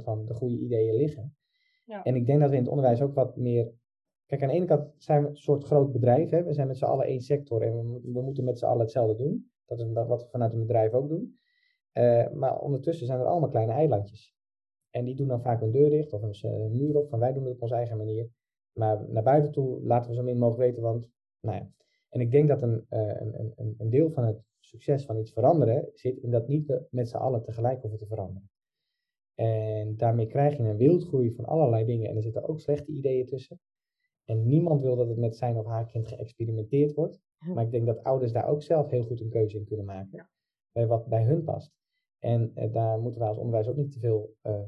[0.00, 1.36] 99% van de goede ideeën liggen.
[1.84, 2.04] Ja.
[2.04, 3.72] En ik denk dat we in het onderwijs ook wat meer.
[4.26, 6.30] Kijk, aan de ene kant zijn we een soort groot bedrijf.
[6.30, 6.42] Hè?
[6.44, 9.24] We zijn met z'n allen één sector en we, we moeten met z'n allen hetzelfde
[9.24, 9.50] doen.
[9.64, 11.38] Dat is wat we vanuit een bedrijf ook doen.
[11.92, 14.34] Uh, maar ondertussen zijn er allemaal kleine eilandjes.
[14.90, 17.44] En die doen dan vaak een deur dicht of een muur op van wij doen
[17.44, 18.28] het op onze eigen manier.
[18.72, 21.70] Maar naar buiten toe laten we zo min mogelijk weten, want nou ja.
[22.08, 25.32] En ik denk dat een, uh, een, een, een deel van het succes van iets
[25.32, 28.50] veranderen zit in dat niet met z'n allen tegelijk hoeven te veranderen.
[29.34, 33.26] En daarmee krijg je een wildgroei van allerlei dingen en er zitten ook slechte ideeën
[33.26, 33.60] tussen.
[34.24, 37.20] En niemand wil dat het met zijn of haar kind geëxperimenteerd wordt.
[37.38, 40.30] Maar ik denk dat ouders daar ook zelf heel goed een keuze in kunnen maken.
[40.72, 41.72] Bij wat bij hun past.
[42.18, 44.62] En uh, daar moeten wij als onderwijs ook niet te veel uh,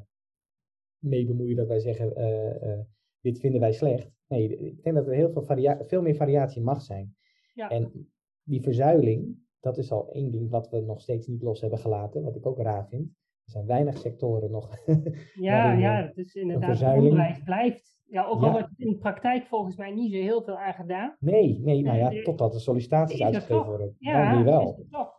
[0.99, 2.21] mee bemoeien dat wij zeggen,
[2.67, 2.81] uh,
[3.21, 4.11] dit vinden wij slecht.
[4.27, 7.17] Nee, ik denk dat er heel veel, varia veel meer variatie mag zijn.
[7.55, 7.71] Ja.
[7.71, 8.11] En
[8.43, 12.23] die verzuiling, dat is al één ding wat we nog steeds niet los hebben gelaten,
[12.23, 13.09] wat ik ook raar vind.
[13.45, 14.77] Er zijn weinig sectoren nog.
[15.35, 17.97] ja, ja, het is inderdaad, het onderwijs blijft.
[18.07, 21.17] Ja, ook al wordt in de praktijk volgens mij niet zo heel veel aan gedaan.
[21.19, 23.97] Nee, nee, nou ja, totdat de sollicitaties uitgegeven worden.
[23.99, 24.87] Ja, dan wel.
[24.91, 25.19] toch.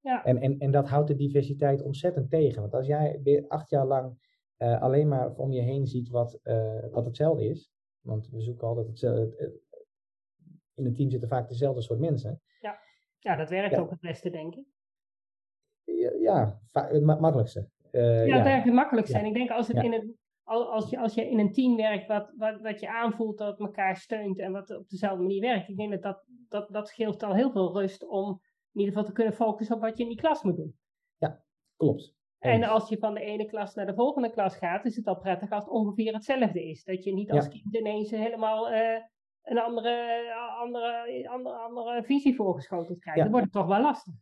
[0.00, 0.24] Ja.
[0.24, 2.60] En, en, en dat houdt de diversiteit ontzettend tegen.
[2.60, 4.16] Want als jij weer acht jaar lang
[4.58, 7.72] uh, alleen maar om je heen ziet wat, uh, wat hetzelfde is.
[8.00, 9.36] Want we zoeken altijd hetzelfde.
[9.36, 9.48] Eh,
[10.74, 12.40] in een team zitten vaak dezelfde soort mensen.
[12.60, 12.78] Ja,
[13.24, 14.64] ja dat werkt ook het beste, denk ik.
[15.84, 17.68] Ja, ja het makkelijkste.
[17.90, 18.00] ja,
[18.36, 19.18] het werkt het makkelijkste.
[19.18, 22.06] En ik denk als, het in het, als, je, als je in een team werkt
[22.06, 25.76] wat, wat, wat je aanvoelt dat elkaar steunt en wat op dezelfde manier werkt, ik
[25.76, 28.28] denk dat dat, dat, dat scheelt al heel veel rust om
[28.72, 30.78] in ieder geval te kunnen focussen op wat je in die klas moet doen.
[31.16, 31.42] Ja,
[31.76, 32.14] klopt.
[32.38, 35.18] En als je van de ene klas naar de volgende klas gaat, is het al
[35.18, 36.84] prettig als het ongeveer hetzelfde is.
[36.84, 38.96] Dat je niet als kind ineens helemaal uh,
[39.44, 43.18] een andere, andere, andere, andere visie voorgeschoteld krijgt.
[43.18, 43.24] Ja.
[43.24, 44.14] Dan wordt het toch wel lastig.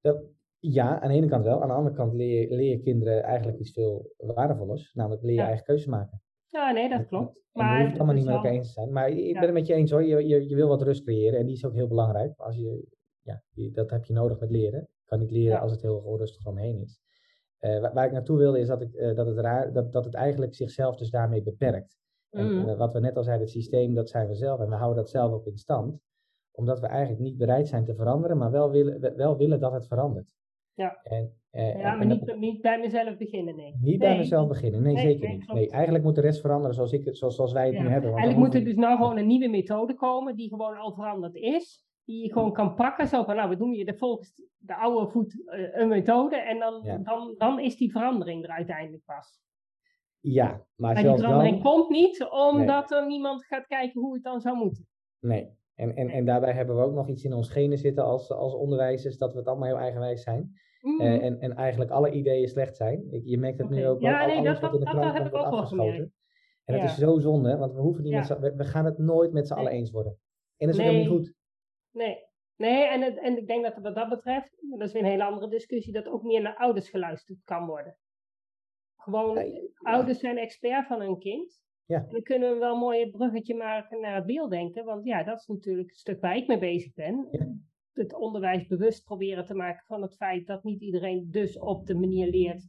[0.00, 0.22] Dat,
[0.58, 1.62] ja, aan de ene kant wel.
[1.62, 4.94] Aan de andere kant leer, leer je kinderen eigenlijk iets veel waardevollers.
[4.94, 6.22] Namelijk leer je eigen keuzes maken.
[6.46, 7.38] Ja, nee, dat klopt.
[7.52, 8.92] maar je hoeft het allemaal niet met elkaar eens te zijn.
[8.92, 10.04] Maar ik ben het met je eens hoor.
[10.04, 11.38] Je, je, je wil wat rust creëren.
[11.38, 12.38] En die is ook heel belangrijk.
[12.38, 12.84] Als je,
[13.22, 14.80] ja, dat heb je nodig met leren.
[14.80, 17.00] Je kan niet leren als het heel rustig omheen is.
[17.60, 20.14] Uh, waar, ik naartoe wilde is dat, ik, uh, dat, het raar, dat, dat het
[20.14, 21.99] eigenlijk zichzelf dus daarmee beperkt.
[22.30, 22.76] En mm.
[22.76, 25.10] wat we net al zeiden, het systeem, dat zijn we zelf en we houden dat
[25.10, 26.00] zelf ook in stand.
[26.52, 29.86] Omdat we eigenlijk niet bereid zijn te veranderen, maar wel willen, wel willen dat het
[29.86, 30.34] verandert.
[30.74, 33.76] Ja, en, ja maar niet, niet bij mezelf beginnen, nee.
[33.80, 35.52] Niet bij mezelf beginnen, nee, zeker niet.
[35.52, 38.10] Nee, eigenlijk moet de rest veranderen zoals, ik, zoals, zoals wij het nu hebben.
[38.10, 41.34] Want eigenlijk moet er dus nou gewoon een nieuwe methode komen die gewoon al veranderd
[41.34, 43.08] is die je gewoon kan pakken.
[43.08, 46.36] Zo van, nou, we doen je volgens de oude voet uh, een methode.
[46.36, 49.40] En dan, dan, dan is die verandering er uiteindelijk pas.
[50.20, 54.40] Ja, maar, maar die verandering komt niet omdat er niemand gaat kijken hoe het dan
[54.40, 54.88] zou moeten.
[55.18, 58.30] Nee, En, en, en daarbij hebben we ook nog iets in ons genen zitten als,
[58.30, 60.52] als onderwijzers, dat we het allemaal heel eigenwijs zijn.
[60.80, 61.00] Mm.
[61.00, 63.22] en, en eigenlijk alle ideeën slecht zijn.
[63.24, 65.30] Je merkt het nu ook wel, ja, nee, alles dat, wat in de krant komt,
[65.30, 66.14] wordt afgeschoten.
[66.64, 69.32] En dat is zo zonde, want we hoeven niet met we, we gaan het nooit
[69.32, 70.18] met z'n allen eens worden.
[70.56, 71.34] En dat is ook niet goed.
[71.90, 72.18] Nee,
[72.56, 75.24] nee en, het, en ik denk dat wat dat betreft, dat is weer een hele
[75.24, 77.96] andere discussie, dat ook meer naar ouders geluisterd kan worden.
[79.00, 81.60] Gewoon, ouders zijn expert van hun kind.
[81.86, 82.06] Ja.
[82.10, 85.46] Dan kunnen we wel een mooi bruggetje maken naar het beelddenken, want ja, dat is
[85.46, 87.28] natuurlijk het stuk waar ik mee bezig ben.
[87.92, 91.94] Het onderwijs bewust proberen te maken van het feit dat niet iedereen dus op de
[91.94, 92.68] manier leert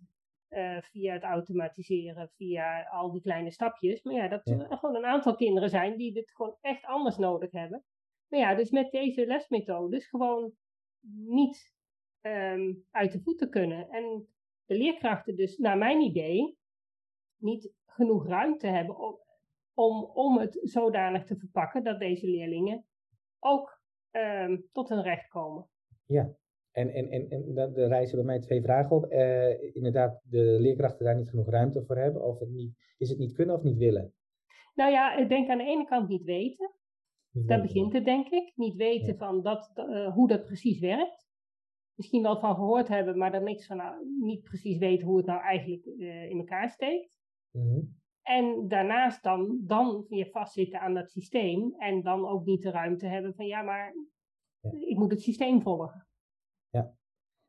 [0.49, 4.03] uh, via het automatiseren, via al die kleine stapjes.
[4.03, 7.51] Maar ja, dat er gewoon een aantal kinderen zijn die dit gewoon echt anders nodig
[7.51, 7.83] hebben.
[8.27, 10.51] Maar ja, dus met deze lesmethodes gewoon
[11.25, 11.73] niet
[12.21, 13.89] um, uit de voeten kunnen.
[13.89, 14.27] En
[14.71, 16.57] de leerkrachten dus, naar mijn idee,
[17.37, 19.19] niet genoeg ruimte hebben om,
[19.73, 22.85] om, om het zodanig te verpakken dat deze leerlingen
[23.39, 23.81] ook
[24.11, 25.69] um, tot hun recht komen.
[26.05, 26.35] Ja,
[26.71, 29.11] en, en, en, en daar reizen bij mij twee vragen op.
[29.11, 32.23] Uh, inderdaad, de leerkrachten daar niet genoeg ruimte voor hebben.
[32.23, 34.13] Of het niet, is het niet kunnen of niet willen?
[34.73, 36.71] Nou ja, ik denk aan de ene kant niet weten.
[37.31, 38.51] Daar begint het, denk ik.
[38.55, 41.30] Niet weten van dat, uh, hoe dat precies werkt.
[42.01, 45.25] Misschien wel van gehoord hebben, maar dan niks van nou, niet precies weten hoe het
[45.25, 47.19] nou eigenlijk uh, in elkaar steekt.
[47.51, 51.75] Mm En daarnaast dan, dan weer vastzitten aan dat systeem.
[51.77, 53.93] En dan ook niet de ruimte hebben van ja, maar
[54.59, 54.71] ja.
[54.71, 56.07] ik moet het systeem volgen.
[56.69, 56.95] Ja.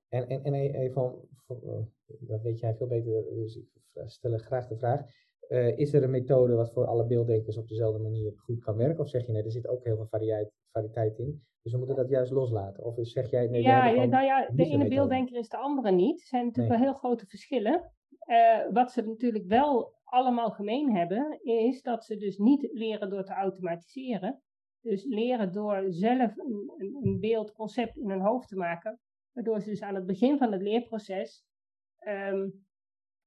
[0.09, 3.67] En, en, en even, eh, dat weet jij veel beter, dus ik
[4.07, 5.01] stel graag de vraag.
[5.49, 9.01] Uh, is er een methode wat voor alle beelddenkers op dezelfde manier goed kan werken?
[9.01, 11.97] Of zeg je nee, er zit ook heel veel variëteit, variëteit in, dus we moeten
[11.97, 12.85] dat juist loslaten?
[12.85, 16.21] Of zeg jij nee, ja, ja, nou ja, de ene beelddenker is de andere niet.
[16.21, 17.91] Er zijn natuurlijk wel heel grote verschillen.
[18.27, 23.25] Uh, wat ze natuurlijk wel allemaal gemeen hebben, is dat ze dus niet leren door
[23.25, 24.43] te automatiseren.
[24.81, 29.01] Dus leren door zelf een, een, een beeldconcept in hun hoofd te maken,
[29.33, 31.45] Waardoor ze dus aan het begin van het leerproces
[32.09, 32.67] um,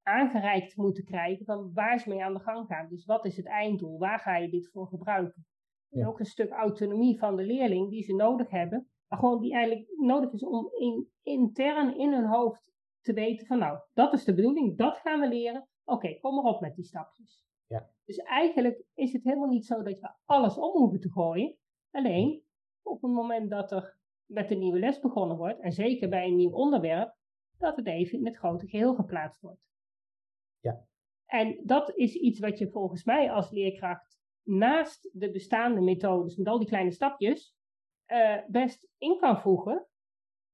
[0.02, 2.88] aangereikt moeten krijgen van waar ze mee aan de gang gaan.
[2.90, 4.00] Dus wat is het einddoel?
[4.00, 5.46] Waar ga je dit voor gebruiken?
[5.91, 8.89] En ook een stuk autonomie van de leerling die ze nodig hebben.
[9.08, 12.71] Maar gewoon die eigenlijk nodig is om in, intern in hun hoofd
[13.02, 15.67] te weten van nou, dat is de bedoeling, dat gaan we leren.
[15.84, 17.45] Oké, kom maar op met die stapjes.
[17.67, 17.89] Ja.
[18.06, 21.56] Dus eigenlijk is het helemaal niet zo dat je alles om hoeven te gooien.
[21.91, 22.43] Alleen
[22.82, 26.36] op het moment dat er met een nieuwe les begonnen wordt, en zeker bij een
[26.36, 27.15] nieuw onderwerp,
[27.58, 29.62] dat het even in het grote geheel geplaatst wordt.
[30.60, 30.86] Ja.
[31.26, 36.48] En dat is iets wat je volgens mij als leerkracht naast de bestaande methodes met
[36.48, 37.56] al die kleine stapjes
[38.08, 39.88] uh, best in kan voegen.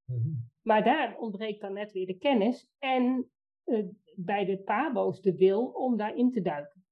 [0.06, 3.30] Mm Maar daar ontbreekt dan net weer de kennis en
[3.66, 6.86] uh, bij de PABO's de wil om daarin te duiken.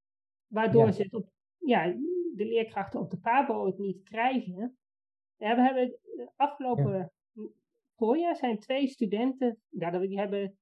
[0.48, 1.86] Waardoor ze het op, ja,
[2.36, 4.80] de leerkrachten op de PABO het niet krijgen
[5.40, 6.00] ja, we hebben
[6.36, 7.12] afgelopen
[7.96, 10.58] voorjaar zijn twee studenten, ja, die hebben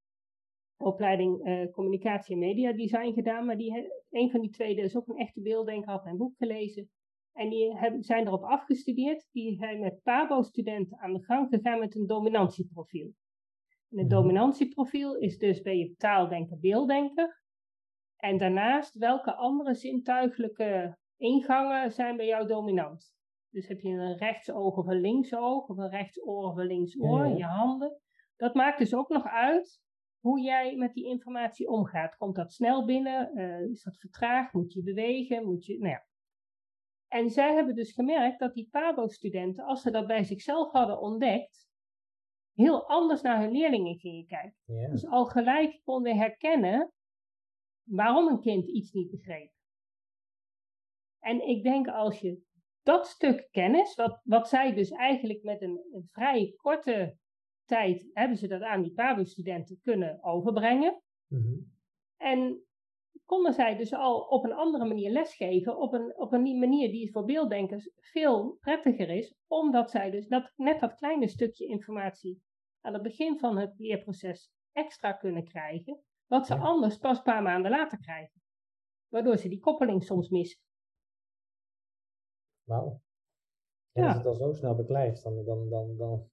[0.77, 5.07] opleiding uh, communicatie en media design gedaan, maar die, een van die twee is ook
[5.07, 6.89] een echte beelddenker, had mijn boek gelezen.
[7.37, 9.27] En die hebben, zijn erop afgestudeerd.
[9.31, 13.13] Die zijn met PABO-studenten aan de gang gegaan met een dominantieprofiel.
[13.89, 14.15] En het mhm.
[14.15, 17.41] dominantieprofiel is dus ben je taaldenker, beelddenker.
[18.17, 23.15] En daarnaast, welke andere zintuigelijke ingangen zijn bij jou dominant?
[23.49, 27.37] Dus heb je een rechtsoog of een linksoog, of een rechtsoor of een linksoor in
[27.37, 28.01] je handen.
[28.35, 29.81] Dat maakt dus ook nog uit
[30.19, 32.17] hoe jij met die informatie omgaat.
[32.17, 33.37] Komt dat snel binnen?
[33.37, 34.53] Uh, is dat vertraagd?
[34.53, 35.45] Moet je bewegen?
[35.45, 36.05] Moet je, nou ja.
[37.07, 41.67] En zij hebben dus gemerkt dat die PABO-studenten, als ze dat bij zichzelf hadden ontdekt,
[42.53, 44.89] heel anders naar hun leerlingen gingen kijken.
[44.91, 46.91] Dus al gelijk konden herkennen
[47.83, 49.51] waarom een kind iets niet begreep.
[51.19, 52.41] En ik denk als je
[52.83, 57.17] dat stuk kennis, wat, wat zij dus eigenlijk met een, een vrij korte
[57.67, 61.01] tijd hebben ze dat aan die PABO-studenten kunnen overbrengen.
[61.27, 61.59] Mhm.
[62.17, 62.61] En
[63.25, 67.11] konden zij dus al op een andere manier lesgeven, op een, op een manier die
[67.11, 72.41] voor beelddenkers veel prettiger is, omdat zij dus dat, net dat kleine stukje informatie
[72.81, 77.41] aan het begin van het leerproces extra kunnen krijgen, wat ze anders pas een paar
[77.41, 78.41] maanden later krijgen.
[79.07, 80.61] Waardoor ze die koppeling soms missen.
[82.63, 83.01] Wauw.
[83.91, 86.29] En als het al zo snel beklijft, dan, dan, dan, dan,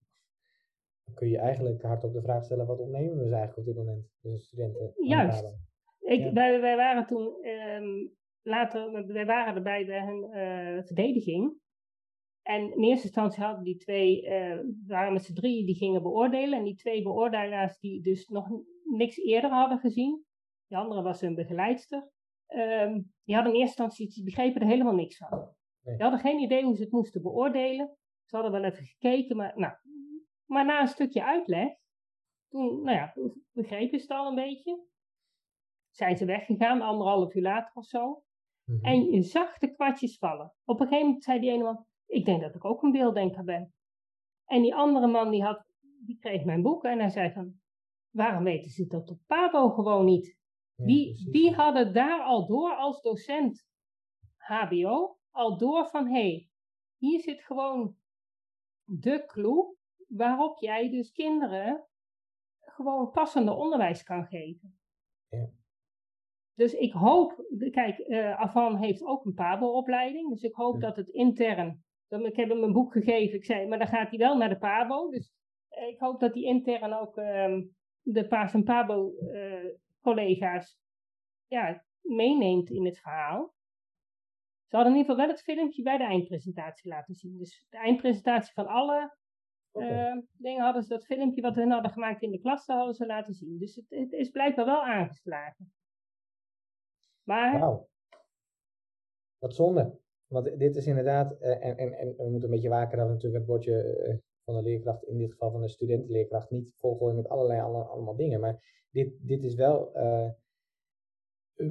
[1.15, 4.07] kun je eigenlijk hardop de vraag stellen: wat ondernemen we dus eigenlijk op dit moment?
[4.21, 4.93] Dus studenten.
[4.97, 5.57] Juist.
[6.01, 11.63] Ik, wij, wij waren toen um, later, wij waren erbij bij hun uh, verdediging.
[12.43, 16.59] En in eerste instantie hadden die twee, uh, waren met z'n drie, die gingen beoordelen.
[16.59, 18.49] En die twee beoordelaars die dus nog
[18.85, 20.25] niks eerder hadden gezien,
[20.67, 22.09] die andere was hun begeleidster,
[22.49, 25.49] um, die hadden in eerste instantie, die begrepen er helemaal niks van.
[25.83, 25.97] Nee.
[25.97, 27.97] Ze hadden geen idee hoe ze het moesten beoordelen.
[28.25, 29.75] Ze hadden wel even gekeken, maar, nou,
[30.47, 31.73] maar na een stukje uitleg,
[32.49, 33.15] toen, nou ja,
[33.53, 34.83] begrepen ze het al een beetje.
[35.91, 38.23] Zijn ze weggegaan, anderhalf uur later of zo.
[38.65, 38.85] Mhm.
[38.85, 40.55] En je zag de kwartjes vallen.
[40.65, 43.45] Op een gegeven moment zei die ene man, ik denk dat ik ook een beelddenker
[43.45, 43.75] ben.
[44.45, 47.61] En die andere man die, had, die kreeg mijn boek en hij zei van,
[48.11, 50.43] waarom weten ze dat op Pabo gewoon niet?
[50.77, 53.67] die, die hadden daar al door als docent
[54.37, 56.49] HBO, al door van, hé, hey,
[56.97, 57.97] hier zit gewoon
[58.85, 59.77] de clue
[60.17, 61.85] waarop jij dus kinderen
[62.61, 64.79] gewoon passende onderwijs kan geven.
[65.29, 65.49] Ja.
[66.55, 71.09] Dus ik hoop, kijk, uh, Avan heeft ook een PABO-opleiding, dus ik hoop dat het
[71.09, 74.49] intern, ik heb hem een boek gegeven, ik zei, maar dan gaat hij wel naar
[74.49, 75.33] de PABO, dus
[75.89, 77.63] ik hoop dat hij intern ook uh,
[78.01, 80.79] de PAS en PABO-collega's
[81.49, 83.55] eh, ja, meeneemt in het verhaal.
[84.67, 87.39] Ze hadden in ieder geval wel het filmpje bij de eindpresentatie laten zien.
[87.39, 89.17] Dus de eindpresentatie van alle
[90.33, 93.35] dingen hadden ze dat filmpje wat hun hadden gemaakt in de klas, hadden ze laten
[93.35, 93.59] zien.
[93.59, 95.73] Dus het, het is blijkbaar wel aangeslagen.
[97.23, 97.61] Maar...
[97.61, 97.89] Wauw.
[99.39, 99.99] Wat zonde.
[100.27, 103.13] Want dit is inderdaad, uh, en, en, en we moeten een beetje waken dat we
[103.13, 107.17] natuurlijk het bordje uh, van de leerkracht, in dit geval van de studentenleerkracht, niet volgooien
[107.17, 108.41] met allerlei allemaal dingen.
[108.41, 110.31] Maar dit, dit is wel, uh,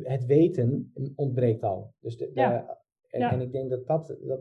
[0.04, 1.94] het weten ontbreekt al.
[2.00, 2.83] Dus de, ja.
[3.14, 3.32] En, ja.
[3.32, 4.40] en, ik denk dat dat, dat,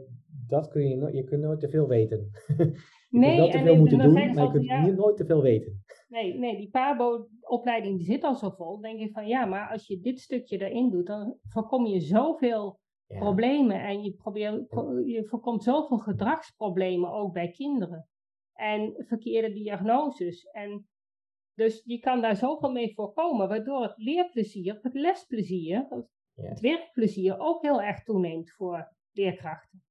[0.48, 2.30] dat kun je, nooit, je kunt nooit te veel weten.
[2.56, 4.86] je nee, kunt wel te veel moeten doen, maar je kunt ja.
[4.86, 5.82] nooit te veel weten.
[6.08, 8.80] Nee, nee die PABO-opleiding zit al zo vol.
[8.80, 12.80] denk je van ja, maar als je dit stukje erin doet, dan voorkom je zoveel
[13.06, 13.82] problemen.
[13.82, 14.52] En je, probeer,
[15.06, 18.08] je voorkomt zoveel gedragsproblemen ook bij kinderen.
[18.52, 20.44] En verkeerde diagnoses.
[20.44, 20.86] En
[21.54, 25.88] dus je kan daar zoveel mee voorkomen, waardoor het leerplezier, het lesplezier,
[26.34, 29.82] het werkplezier ook heel erg toeneemt voor leerkrachten.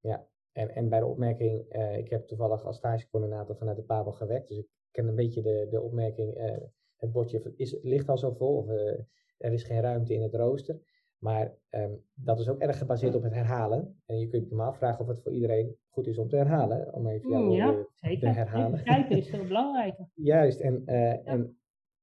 [0.00, 4.12] Ja, en, en bij de opmerking, uh, ik heb toevallig als stagecoördinator vanuit de PABO
[4.12, 6.56] gewerkt, dus ik ken een beetje de, de opmerking, uh,
[6.96, 8.92] het bordje is, ligt al zo vol, of uh,
[9.38, 10.80] er is geen ruimte in het rooster.
[11.18, 14.02] Maar um, dat is ook erg gebaseerd op het herhalen.
[14.06, 16.94] En je kunt je maar afvragen of het voor iedereen goed is om te herhalen.
[16.94, 18.20] Om even jou ja, uh, zeker.
[18.20, 18.70] te herhalen.
[18.70, 20.08] Begrijpen is veel belangrijker.
[20.32, 20.86] Juist, en,
[21.24, 21.58] en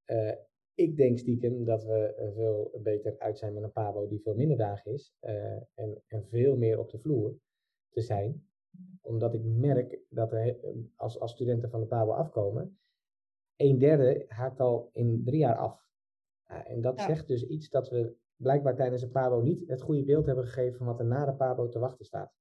[0.06, 0.32] uh,
[0.76, 4.58] ik denk stiekem dat we veel beter uit zijn met een Pabo die veel minder
[4.58, 5.14] dagen is.
[5.76, 7.40] en, en veel meer op de vloer
[7.90, 8.48] te zijn.
[9.02, 10.58] Omdat ik merk dat er,
[10.96, 12.80] als, als studenten van de Pabo afkomen,
[13.56, 15.88] een derde haakt al in drie jaar af.
[16.46, 20.26] en dat zegt dus iets dat we blijkbaar tijdens een Pabo niet het goede beeld
[20.26, 22.34] hebben gegeven van wat er na de Pabo te wachten staat.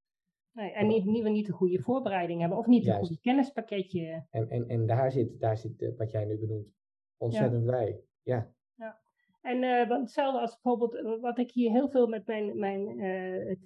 [0.53, 4.27] Nee, en niet, niet, niet de goede voorbereiding hebben of niet een goede kennispakketje.
[4.31, 6.75] En, en, en daar zit, daar zit uh, wat jij nu benoemt
[7.17, 8.01] ontzettend bij.
[8.25, 8.51] Ja.
[8.77, 9.01] ja.
[9.41, 12.99] En uh, hetzelfde als bijvoorbeeld, eh, wat ik hier heel veel met mijn, mijn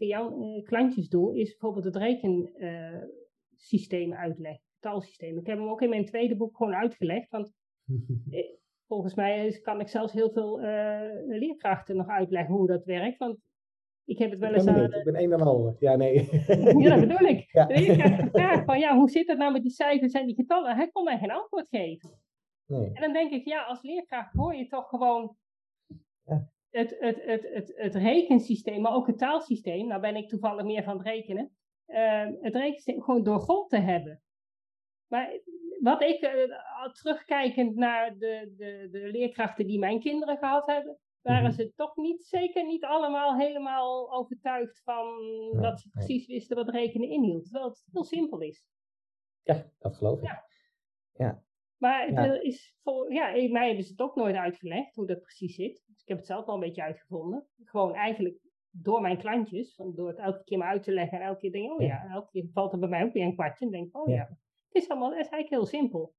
[0.01, 5.39] uh, klantjes doe, is bijvoorbeeld het rekensysteem uitleggen, taalsysteem.
[5.39, 7.53] Ik heb hem ook in mijn tweede boek gewoon uitgelegd, want
[8.89, 10.61] volgens mij kan ik zelfs heel veel
[11.27, 13.19] leerkrachten nog uitleggen hoe dat werkt.
[13.19, 13.39] Want
[14.05, 14.93] ik heb het wel eens aan...
[14.93, 15.77] Ik ben een en al.
[15.79, 16.29] Ja, nee.
[16.83, 17.53] ja, dat bedoel ik.
[17.53, 17.65] Ja.
[17.65, 20.77] De leerkracht gevraagd van, ja, hoe zit het nou met die cijfers en die getallen?
[20.77, 22.11] Hij kon mij geen antwoord geven.
[22.69, 22.91] Nee.
[22.93, 25.37] En dan denk ik, ja, als leerkracht hoor je toch gewoon
[26.25, 26.51] ja.
[26.71, 29.87] het, het, het, het, het rekensysteem, maar ook het taalsysteem.
[29.87, 31.57] Nou ben ik toevallig meer van het rekenen.
[31.87, 34.23] Uh, het rekensysteem gewoon doorgrond te hebben.
[35.07, 35.41] Maar
[35.81, 41.43] wat ik uh, terugkijkend naar de, de, de leerkrachten die mijn kinderen gehad hebben, waren
[41.43, 41.53] mhm.
[41.53, 45.07] ze toch niet, zeker niet allemaal helemaal overtuigd van
[45.61, 47.45] dat ze precies wisten wat rekenen inhield.
[47.45, 48.67] Terwijl het heel simpel is.
[49.43, 50.27] Ja, dat geloof ik.
[50.27, 50.45] Ja.
[51.13, 51.43] ja.
[51.79, 55.55] Maar Er is voor, ja, mij hebben ze het ook nooit uitgelegd hoe dat precies
[55.55, 55.85] zit.
[55.87, 57.47] Dus ik heb het zelf wel een beetje uitgevonden.
[57.65, 58.39] Gewoon eigenlijk
[58.71, 61.65] door mijn klantjes, door het elke keer maar uit te leggen en elke keer denk
[61.65, 63.87] ik, oh ja, elke keer valt er bij mij ook weer een kwartje en denk
[63.87, 64.29] ik, oh ja,
[64.69, 66.15] het is allemaal, het is eigenlijk heel simpel.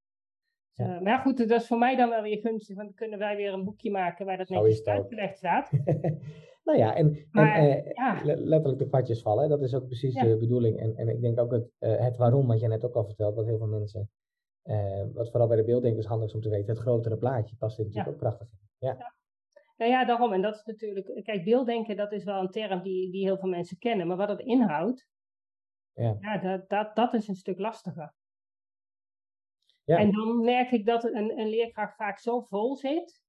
[0.76, 0.88] Dus.
[0.88, 3.36] Uh, maar goed, dat is voor mij dan wel weer gunstig, want dan kunnen wij
[3.36, 5.72] weer een boekje maken waar dat netjes uitgelegd staat.
[6.66, 8.22] nou ja, en, maar, en uh, ja.
[8.24, 10.80] letterlijk de kwartjes vallen, dat is ook precies de bedoeling.
[10.80, 13.36] En, en ik denk ook het, uh, het waarom, wat je net ook al vertelt,
[13.36, 14.10] wat heel veel mensen,
[15.14, 17.84] wat vooral bij de beelddenkers handig is om te weten, het grotere plaatje past er
[17.84, 18.88] natuurlijk ook prachtig in.
[18.88, 19.14] Ja.
[19.78, 20.34] Nou ja, daarom.
[20.34, 23.50] En dat is natuurlijk, kijk, beelddenken, dat is wel een term die, die heel veel
[23.50, 24.08] mensen kennen.
[24.08, 25.08] Maar wat het inhoudt,
[25.94, 26.18] ja.
[26.20, 28.14] ja dat, dat, dat is een stuk lastiger.
[29.86, 33.22] En dan merk ik dat een, een leerkracht vaak zo vol zit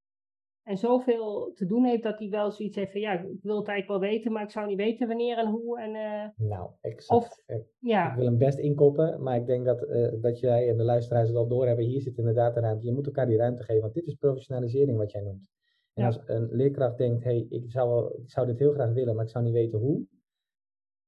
[0.71, 3.69] en zoveel te doen heeft dat hij wel zoiets heeft van ja, ik wil het
[3.69, 5.81] eigenlijk wel weten, maar ik zou niet weten wanneer en hoe.
[5.81, 7.25] En, uh, nou, exact.
[7.25, 8.11] Of, ik, ja.
[8.11, 11.29] ik wil hem best inkoppen, maar ik denk dat, uh, dat jij en de luisteraars
[11.29, 11.85] het al doorhebben.
[11.85, 12.87] Hier zit inderdaad de ruimte.
[12.87, 15.51] Je moet elkaar die ruimte geven, want dit is professionalisering wat jij noemt.
[15.95, 19.15] En als een leerkracht denkt, hé, hey, ik, zou ik zou dit heel graag willen,
[19.15, 20.07] maar ik zou niet weten hoe.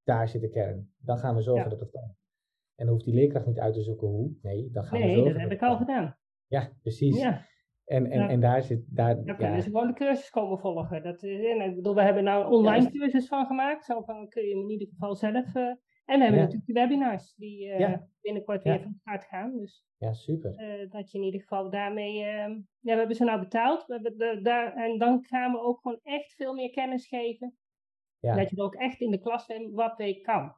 [0.05, 0.91] daar zit de kern.
[0.99, 2.15] Dan gaan we zorgen dat het kan.
[2.75, 4.33] En hoeft die leerkracht niet uit te zoeken hoe.
[4.43, 5.33] Nee, dan gaan nee, we zorgen.
[5.33, 6.17] Nee, dat heb ik al gedaan.
[6.47, 7.19] Ja, precies.
[7.19, 7.51] Ja.
[7.85, 8.85] En, en, en daar zit...
[8.89, 11.03] Daar, kunnen ze gewoon de cursus komen volgen.
[11.03, 13.85] Dat, ik bedoel, we hebben nou een online cursus van gemaakt.
[13.85, 15.55] Zo van, kun je hem in ieder geval zelf...
[15.55, 15.63] Uh,
[16.05, 19.59] en we hebben natuurlijk de webinars die uh, binnenkort weer van start gaan.
[19.59, 20.51] Dus, ja, super.
[20.61, 22.15] Uh, dat je in ieder geval daarmee...
[22.15, 23.87] ja, we hebben ze nou betaald.
[23.87, 27.57] We hebben de, daar, en dan gaan we ook gewoon echt veel meer kennis geven.
[28.19, 28.35] Ja.
[28.37, 30.55] Dat je er ook echt in de klas wat weet kan.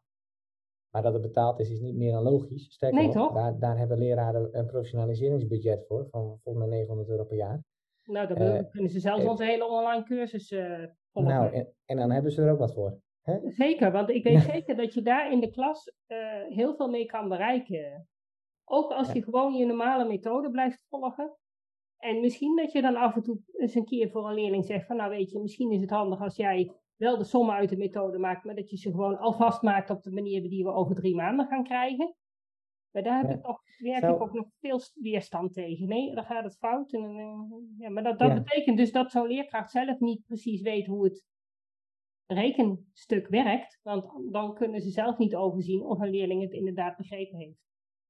[0.94, 2.72] Maar dat het betaald is, is niet meer dan logisch.
[2.72, 7.24] Sterker nee, nog, Daar, daar hebben leraren een professionaliseringsbudget voor, van volgens mij 900 euro
[7.24, 7.64] per jaar.
[8.04, 11.96] Nou, dan uh, kunnen ze zelfs uh, onze hele online cursus uh, Nou, en, en,
[11.96, 13.00] dan hebben ze er ook wat voor.
[13.22, 13.38] Hè?
[13.50, 15.92] Zeker, want ik weet zeker dat je daar in de klas
[16.48, 18.08] heel veel mee kan bereiken.
[18.64, 21.36] Ook als je gewoon je normale methode blijft volgen.
[21.96, 24.86] En misschien dat je dan af en toe eens een keer voor een leerling zegt
[24.86, 27.76] van, nou weet je, misschien is het handig als jij wel de sommen uit de
[27.76, 30.94] methode maakt, maar dat je ze gewoon alvast maakt op de manier die we over
[30.94, 32.14] drie maanden gaan krijgen.
[32.90, 35.88] Maar daar heb ik toch, werk ik ook nog veel weerstand tegen.
[35.88, 36.92] Nee, dan gaat het fout.
[36.92, 37.12] En,
[37.78, 41.24] ja, maar dat, dat betekent dus dat zo'n leerkracht zelf niet precies weet hoe het
[42.26, 43.80] rekenstuk werkt.
[43.82, 47.58] Want dan kunnen ze zelf niet overzien of een leerling het inderdaad begrepen heeft.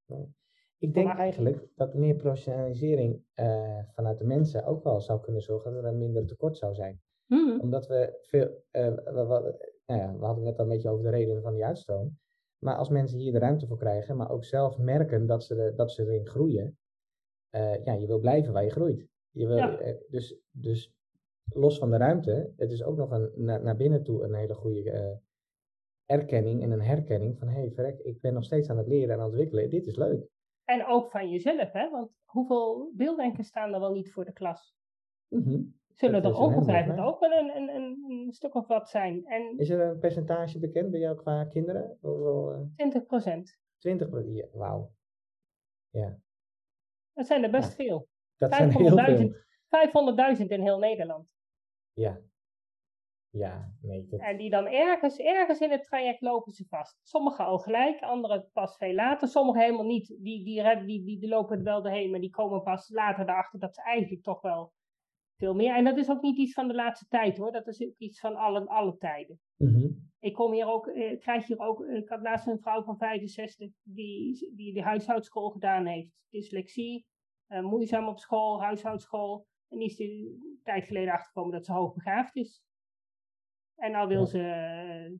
[0.05, 0.33] Nee.
[0.77, 5.73] Ik denk eigenlijk dat meer professionalisering uh, vanuit de mensen ook wel zou kunnen zorgen
[5.73, 7.01] dat er een minder tekort zou zijn.
[7.25, 7.59] Hmm.
[7.59, 11.03] Omdat we veel, uh, we, we, nou ja, we hadden net al een beetje over
[11.03, 12.17] de redenen van die uitstroom.
[12.63, 15.91] Maar als mensen hier de ruimte voor krijgen, maar ook zelf merken dat ze, dat
[15.91, 16.77] ze erin groeien,
[17.55, 19.07] uh, ja, je wil blijven waar je groeit.
[19.31, 19.81] Je wil, ja.
[19.81, 20.93] uh, dus, dus
[21.53, 24.53] los van de ruimte, het is ook nog een, na, naar binnen toe een hele
[24.53, 25.21] goede
[26.05, 29.09] erkenning en een herkenning van hé, hey, verrek, ik ben nog steeds aan het leren
[29.09, 30.27] en aan het ontwikkelen, dit is leuk.
[30.63, 31.89] En ook van jezelf, hè?
[31.89, 34.75] want hoeveel beelddenkers staan er wel niet voor de klas?
[35.27, 39.25] Mm -hmm zullen er ongetwijfeld ook wel een, een, een, stuk of wat zijn.
[39.25, 41.97] En is er een percentage bekend bij jou qua kinderen?
[42.01, 43.59] Wel, uh, 20 procent.
[43.77, 44.91] 20 procent, ja, wauw.
[45.89, 46.17] Ja.
[47.13, 47.75] Dat zijn er best ja.
[47.75, 48.07] veel.
[48.37, 49.43] Dat zijn heel veel.
[50.37, 51.27] 500.000 in heel Nederland.
[51.93, 52.21] Ja.
[53.29, 54.07] Ja, nee.
[54.07, 54.19] Dat...
[54.19, 56.99] En die dan ergens, ergens in het traject lopen ze vast.
[57.03, 59.27] Sommigen al gelijk, anderen pas veel later.
[59.27, 60.07] Sommigen helemaal niet.
[60.07, 63.59] Die, die, die, die, die lopen er wel doorheen, maar die komen pas later erachter
[63.59, 64.73] dat ze eigenlijk toch wel
[65.37, 65.75] veel meer.
[65.75, 67.51] En dat is ook niet iets van de laatste tijd hoor.
[67.51, 69.39] Dat is ook iets van alle, alle tijden.
[69.57, 70.11] Mm -hmm.
[70.19, 73.71] Ik kom hier ook, eh, krijg hier ook, ik had laatst een vrouw van 65
[73.83, 76.11] die, die de huishoudschool gedaan heeft.
[76.29, 77.05] Dyslexie,
[77.49, 79.47] uh, moeizaam op school, huishoudschool.
[79.67, 82.63] En die is een tijd geleden achtergekomen dat ze hoogbegaafd is.
[83.75, 84.25] En nou wil ja.
[84.25, 85.17] ze uh,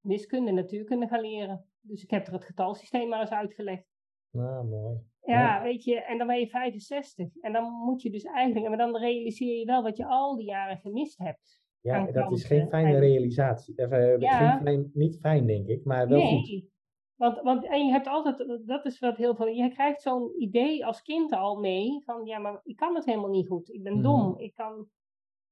[0.00, 1.68] wiskunde en natuurkunde gaan leren.
[1.80, 3.86] Dus ik heb er het getalsysteem maar eens uitgelegd.
[4.30, 4.98] Nou, mooi.
[5.24, 7.36] Ja, ja, weet je, en dan ben je 65.
[7.40, 10.46] En dan moet je dus eigenlijk, maar dan realiseer je wel wat je al die
[10.46, 11.62] jaren gemist hebt.
[11.80, 13.74] Ja, dat is geen fijne realisatie.
[13.76, 14.58] Even, ja.
[14.58, 16.38] geen niet fijn, denk ik, maar wel nee.
[16.38, 16.72] goed.
[17.14, 20.86] Want, want en je hebt altijd, dat is wat heel veel, je krijgt zo'n idee
[20.86, 23.72] als kind al mee van, ja, maar ik kan het helemaal niet goed.
[23.72, 24.40] Ik ben dom, Mhm.
[24.40, 24.88] ik kan,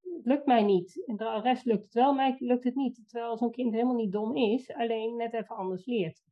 [0.01, 1.03] het lukt mij niet.
[1.05, 3.01] En de rest lukt het wel, mij lukt het niet.
[3.07, 6.23] Terwijl zo'n kind helemaal niet dom is, alleen net even anders leert.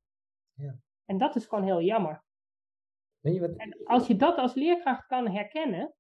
[0.53, 0.75] Ja.
[1.05, 2.23] En dat is gewoon heel jammer.
[3.21, 3.55] Weet je wat?
[3.55, 5.93] En als je dat als leerkracht kan herkennen,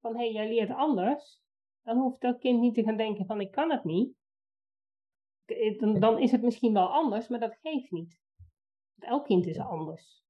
[0.00, 1.42] van hé, hey, jij leert anders,
[1.82, 4.14] dan hoeft dat kind niet te gaan denken van ik kan het niet.
[5.78, 8.20] Dan, dan is het misschien wel anders, maar dat geeft niet.
[8.94, 10.24] Want elk kind is anders.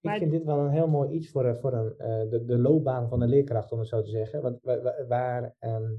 [0.00, 2.44] Ik Maar- vind dit wel een heel mooi iets voor, eh, voor een, eh, de,
[2.44, 4.42] de loopbaan van de leerkracht, om het zo te zeggen.
[4.42, 5.94] Want wa- wa- waar ehm,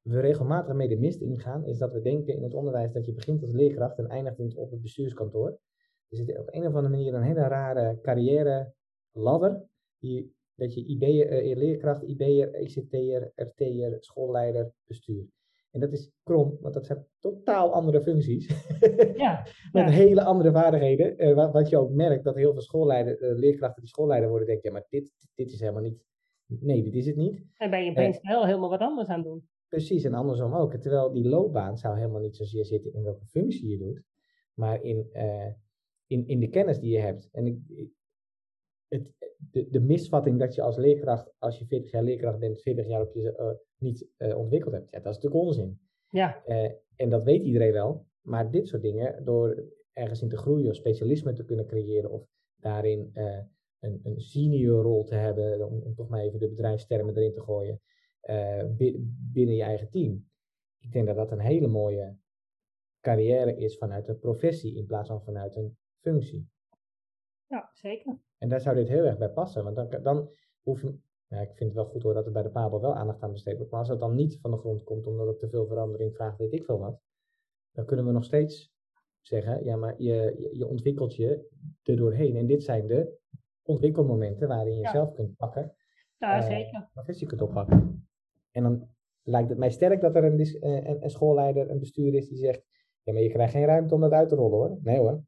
[0.00, 3.12] we regelmatig mee de mist ingaan, is dat we denken in het onderwijs dat je
[3.12, 5.58] begint als leerkracht en eindigt op het bestuurskantoor.
[6.08, 8.72] Er zit op een of andere manier een hele rare carrière
[9.12, 9.62] ladder.
[9.98, 15.26] Die, dat je IB'er, eh, leerkracht, IB'er, ECT'er, RT'er, schoolleider, bestuur.
[15.70, 18.46] En dat is krom, want dat zijn totaal andere functies.
[19.16, 19.90] Ja, Met ja.
[19.90, 21.18] hele andere vaardigheden.
[21.18, 24.46] eh, wat, wat je ook merkt, dat heel veel schoolleider, eh, leerkrachten die schoolleider worden,
[24.46, 26.04] denken, ja, maar dit, dit is helemaal niet.
[26.46, 27.44] Nee, dit is het niet.
[27.58, 29.48] dan ben je opeens wel helemaal wat anders aan het doen.
[29.68, 30.74] Precies, en andersom ook.
[30.74, 34.02] Terwijl die loopbaan zou helemaal niet zozeer zitten in welke functie je doet,
[34.54, 35.08] maar in,
[36.06, 37.28] in, in de kennis die je hebt.
[37.32, 37.58] En ik,
[38.88, 39.12] het,
[39.50, 43.00] de, de misvatting dat je als leerkracht, als je 40 jaar leerkracht bent, 40 jaar
[43.02, 45.80] op je, eh, niet eh, ontwikkeld hebt, ja, dat is natuurlijk onzin.
[46.10, 48.06] Ja, Eh, en dat weet iedereen wel.
[48.20, 52.26] Maar dit soort dingen, door ergens in te groeien of specialisme te kunnen creëren of
[52.56, 53.10] daarin
[53.78, 57.40] een, een senior rol te hebben, om, om toch maar even de bedrijfstermen erin te
[57.40, 57.80] gooien,
[58.76, 58.96] bi-
[59.32, 60.28] binnen je eigen team.
[60.78, 62.16] Ik denk dat dat een hele mooie
[63.00, 66.48] carrière is vanuit een professie in plaats van vanuit een functie.
[67.46, 68.18] ja, zeker.
[68.38, 70.30] En daar zou dit heel erg bij passen, want dan, dan
[70.62, 72.94] hoef je, ja, ik vind het wel goed hoor dat er bij de Pabel wel
[72.94, 75.38] aandacht aan besteed wordt, maar als het dan niet van de grond komt omdat het
[75.38, 77.00] te veel verandering vraagt, weet ik veel wat,
[77.72, 78.74] dan kunnen we nog steeds
[79.26, 81.48] zeggen, ja, maar je, je ontwikkelt je
[81.82, 82.36] er doorheen.
[82.36, 83.18] En dit zijn de
[83.62, 85.74] ontwikkelmomenten waarin je zelf kunt pakken.
[86.18, 86.88] Ja, uh, zeker.
[87.18, 88.08] je kunt oppakken.
[88.50, 88.88] En dan
[89.22, 92.38] lijkt het mij sterk dat er een, eh, een, een schoolleider, een bestuur is die
[92.38, 92.62] zegt,
[93.02, 94.78] ja, maar je krijgt geen ruimte om dat uit te rollen hoor.
[94.82, 95.22] Nee hoor.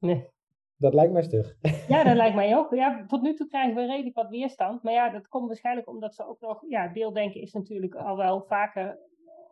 [0.00, 0.28] Nee.
[0.76, 1.56] Dat lijkt mij stug.
[1.88, 2.74] Ja, dat lijkt mij ook.
[2.74, 4.82] Ja, tot nu toe krijgen we redelijk wat weerstand.
[4.82, 6.64] Maar ja, dat komt waarschijnlijk omdat ze ook nog...
[6.68, 8.98] Ja, deeldenken is natuurlijk al wel vaker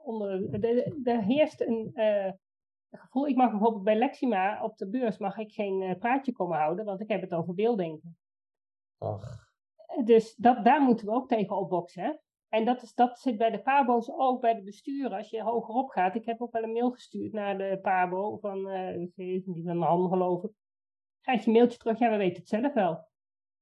[0.05, 0.55] onder...
[1.05, 2.33] Er heerst een uh,
[2.91, 3.29] gevoel...
[3.29, 6.85] Ik mag bijvoorbeeld bij Lexima op de beurs mag ik geen uh, praatje komen houden,
[6.85, 8.17] want ik heb het over beelddenken.
[8.99, 9.47] Ach.
[10.05, 12.21] Dus dat, daar moeten we ook tegen opboksen.
[12.49, 15.17] En dat, is, dat zit bij de PABO's ook, bij de besturen.
[15.17, 16.15] Als je hogerop gaat.
[16.15, 20.09] Ik heb ook wel een mail gestuurd naar de PABO van, uh, die van Han
[20.09, 20.51] geloof ik
[21.29, 23.07] krijg je een mailtje terug, ja, we weten het zelf wel.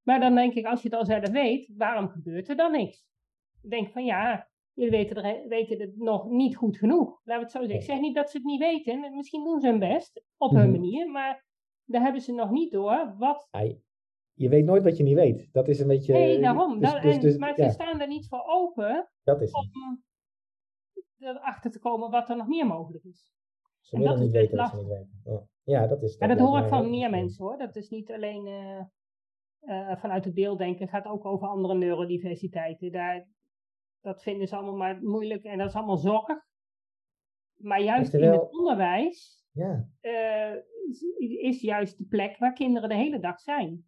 [0.03, 3.07] Maar dan denk ik, als je het al zelf weet, waarom gebeurt er dan niks?
[3.63, 7.21] Ik denk van ja, jullie weten, er, weten het nog niet goed genoeg.
[7.25, 7.79] Laten we het zo zeggen.
[7.79, 9.15] Ik zeg niet dat ze het niet weten.
[9.15, 10.81] Misschien doen ze hun best, op hun mhm.
[10.81, 11.11] manier.
[11.11, 11.45] Maar
[11.85, 13.49] daar hebben ze nog niet door wat...
[14.37, 15.49] je weet nooit wat je niet weet.
[15.53, 16.13] Dat is een beetje...
[16.13, 16.81] Nee, daarom.
[16.81, 20.05] Dus, dus, dus, maar ze staan er niet voor open dat is om
[21.19, 23.31] erachter te komen wat er nog meer mogelijk is.
[23.81, 25.21] Ze willen niet weten wat ze niet weten.
[25.25, 25.47] Ja.
[25.63, 26.19] Ja, dat is.
[26.19, 27.59] Maar dat, hoor ik van meer mensen hoor.
[27.59, 28.81] Dat is niet alleen uh,
[29.61, 32.93] uh, vanuit het beelddenken, het gaat ook over andere neurodiversiteiten.
[32.93, 33.29] Daar,
[34.01, 36.45] dat vinden ze allemaal maar moeilijk en dat is allemaal zorg.
[37.57, 39.89] Maar juist in het onderwijs ja.
[40.01, 40.57] uh,
[41.19, 43.85] is juist de plek waar kinderen de hele dag zijn.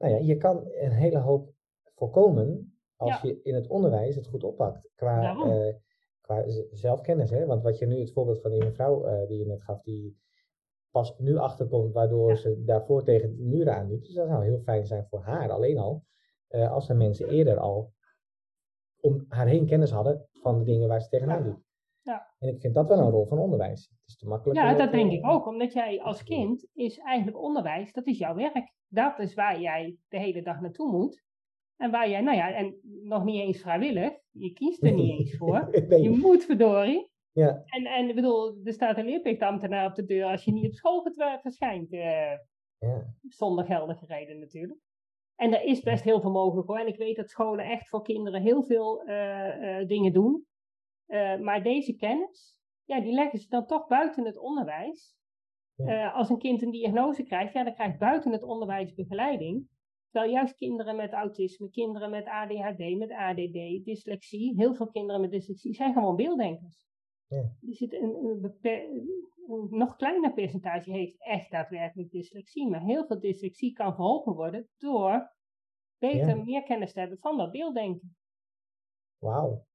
[0.00, 1.52] Nou ja, je kan een hele hoop
[1.94, 4.90] voorkomen als je in het onderwijs het goed oppakt.
[4.94, 5.34] Qua,
[6.20, 7.30] qua zelfkennis.
[7.30, 7.46] Hè?
[7.46, 10.18] Want wat je nu, het voorbeeld van die mevrouw die je net gaf, die
[10.90, 14.04] pas nu achterkomt, waardoor ze daarvoor tegen de muren aanliep.
[14.04, 16.04] Dus dat zou heel fijn zijn voor haar alleen al.
[16.50, 17.92] Uh, als er mensen eerder al
[19.00, 21.58] om haar heen kennis hadden van de dingen waar ze tegenaan liep.
[22.02, 22.34] Ja.
[22.38, 23.88] En ik vind dat wel een rol van onderwijs.
[23.88, 24.58] Het is te makkelijk.
[24.58, 25.46] Ja, dat denk ik ook.
[25.46, 28.72] Omdat jij als kind is eigenlijk onderwijs, dat is jouw werk.
[28.88, 31.22] Dat is waar jij de hele dag naartoe moet.
[31.76, 34.12] En waar jij, nou ja, en nog niet eens vrijwillig.
[34.30, 35.68] Je kiest er niet eens voor.
[36.02, 37.10] Je moet verdorie.
[37.32, 37.62] Ja.
[37.64, 40.72] En, en ik bedoel, er staat een leerplichtambtenaar op de deur als je niet op
[40.72, 41.02] school
[41.42, 41.92] verschijnt.
[41.92, 42.32] Uh,
[42.78, 43.14] ja.
[43.28, 44.80] Zonder geldige reden natuurlijk.
[45.36, 46.78] En er is best heel veel mogelijk hoor.
[46.78, 50.46] En ik weet dat scholen echt voor kinderen heel veel uh, uh, dingen doen.
[51.40, 55.18] Maar deze kennis, ja, die leggen ze dan toch buiten het onderwijs.
[55.74, 56.10] Ja.
[56.10, 59.68] als een kind een diagnose krijgt, ja, dan krijgt buiten het onderwijs begeleiding.
[60.10, 65.30] Terwijl juist kinderen met autisme, kinderen met ADHD, met ADD, dyslexie, heel veel kinderen met
[65.30, 66.88] dyslexie zijn gewoon beelddenkers.
[67.26, 67.38] Ja.
[67.38, 68.56] Er zit een, een,
[69.46, 72.68] een, nog kleiner percentage heeft echt daadwerkelijk dyslexie.
[72.68, 75.32] Maar heel veel dyslexie kan verholpen worden door
[75.98, 78.16] beter meer kennis te hebben van dat beelddenken.
[79.18, 79.66] Wauw.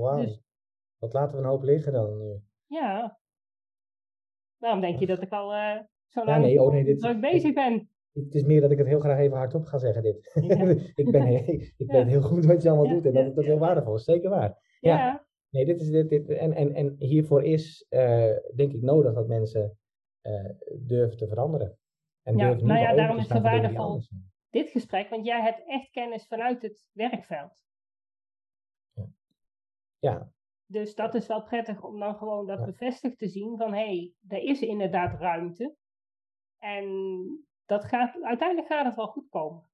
[0.00, 0.20] Wauw.
[0.20, 0.42] Dus,
[0.98, 2.40] Wat laten we een hoop liggen dan nu?
[2.66, 3.18] Ja.
[4.56, 7.52] Waarom denk je dat ik al uh, zo lang ja, nee, oh nee, dit, bezig
[7.52, 7.90] ben?
[8.12, 10.30] Het is meer dat ik het heel graag even hardop ga zeggen, dit.
[10.94, 13.94] ik ben, ik, ik heel goed wat je allemaal doet en dat het heel waardevol
[13.94, 14.04] is.
[14.04, 14.78] Zeker waar.
[14.80, 15.24] ja.
[15.50, 19.28] Nee, dit is dit, dit en, en, en hiervoor is uh, denk ik nodig dat
[19.28, 19.78] mensen
[20.22, 21.78] uh, durven te veranderen.
[22.22, 24.00] En ja, nou ja, daarom is het waardevol
[24.56, 27.64] dit gesprek, want jij hebt echt kennis vanuit het werkveld.
[29.98, 30.30] Ja.
[30.66, 34.12] Dus dat is wel prettig om dan gewoon dat bevestigd te zien van hé, hey,
[34.28, 35.76] er is inderdaad ruimte.
[36.58, 36.86] En
[37.66, 39.70] dat gaat, uiteindelijk gaat het wel goed komen.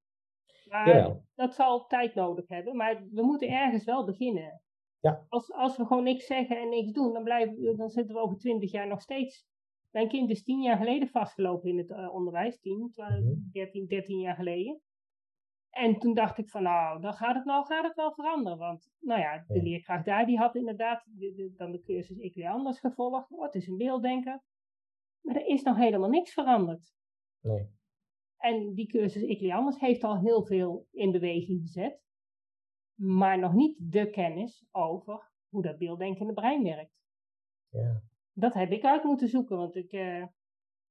[0.69, 2.75] Maar dat zal tijd nodig hebben.
[2.75, 4.61] Maar we moeten ergens wel beginnen.
[4.99, 5.25] Ja.
[5.29, 8.37] Als, als we gewoon niks zeggen en niks doen, dan, blijven, dan zitten we over
[8.37, 9.45] twintig jaar nog steeds.
[9.91, 13.11] Mijn kind is tien jaar geleden vastgelopen in het uh, onderwijs, 10, 12,
[13.51, 14.81] 13, 13 jaar geleden.
[15.73, 18.57] En toen dacht ik van nou, dan gaat het, nou, gaat het wel veranderen.
[18.57, 21.05] Want nou ja, de leerkracht daar die had inderdaad
[21.57, 23.31] dan de cursus Ik anders gevolgd.
[23.31, 24.41] Oh, het is een beelddenker.
[25.21, 26.93] Maar er is nog helemaal niks veranderd.
[27.41, 27.67] Nee.
[28.37, 32.03] En die cursus Ik anders heeft al heel veel in beweging gezet
[32.95, 37.01] maar nog niet de kennis over hoe dat beelddenkende brein werkt.
[37.69, 38.01] Ja.
[38.33, 40.25] Dat heb ik uit moeten zoeken, want ik uh,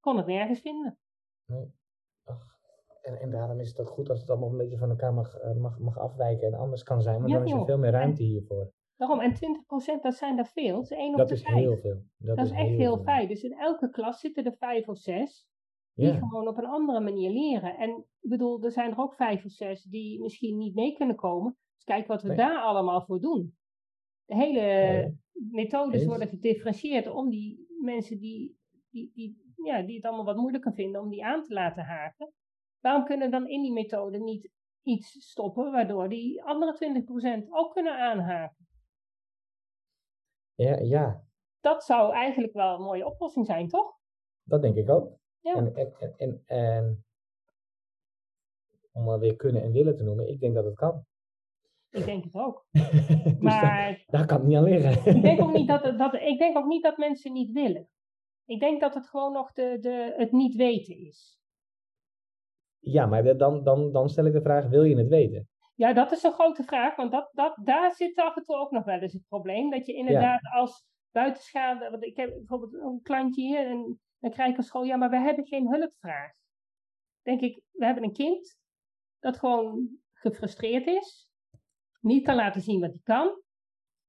[0.00, 0.98] kon het nergens vinden.
[1.46, 1.72] Nee.
[3.02, 5.34] En, en daarom is het ook goed als het allemaal een beetje van elkaar mag,
[5.34, 8.22] eh, mag, mag afwijken en anders kan zijn, want dan is er veel meer ruimte
[8.22, 8.72] hiervoor.
[8.96, 10.74] Daarom, en 20% dat zijn er veel.
[10.74, 12.02] Dat is één op dat de is heel veel.
[12.16, 13.28] Dat, is, echt heel, fijn.
[13.28, 15.46] Dus in elke klas zitten er vijf of zes
[15.94, 17.76] die gewoon op een andere manier leren.
[17.76, 17.90] En
[18.20, 21.56] ik bedoel, er zijn er ook vijf of zes die misschien niet mee kunnen komen.
[21.74, 23.56] Dus kijk wat we daar allemaal voor doen.
[24.24, 28.58] De hele methodes worden gedifferentieerd om die mensen die,
[28.90, 32.32] die, die, ja, die het allemaal wat moeilijker vinden, om die aan te laten haken.
[32.82, 34.50] Waarom kunnen dan in die methode niet
[34.82, 37.02] iets stoppen waardoor die andere
[37.44, 38.66] 20% ook kunnen aanhaken?
[40.54, 41.24] Ja, ja.
[41.60, 43.98] dat zou eigenlijk wel een mooie oplossing zijn, toch?
[44.42, 45.18] Dat denk ik ook.
[45.40, 45.54] Ja.
[45.54, 47.04] En, en, en, en, en
[48.92, 51.04] om maar weer kunnen en willen te noemen, ik denk dat het kan.
[51.90, 52.66] Ik denk het ook.
[52.70, 55.16] dus maar daar, kan het niet aan liggen.
[55.16, 57.88] ik, denk ook niet dat, dat, ik denk ook niet dat mensen niet willen.
[58.44, 61.41] Ik denk dat het gewoon nog de, de, het niet weten is.
[62.84, 65.48] Ja, maar dan, dan, dan stel ik de vraag, wil je het weten?
[65.74, 68.70] Ja, dat is een grote vraag, want dat, dat, daar zit af en toe ook
[68.70, 69.70] nog wel eens het probleem.
[69.70, 74.50] Dat je inderdaad als buitenschade, want ik heb bijvoorbeeld een klantje hier en dan krijg
[74.50, 76.32] ik een school, ja, maar we hebben geen hulpvraag.
[77.22, 78.58] Denk ik, we hebben een kind
[79.18, 81.30] dat gewoon gefrustreerd is,
[82.00, 83.42] niet kan laten zien wat hij kan.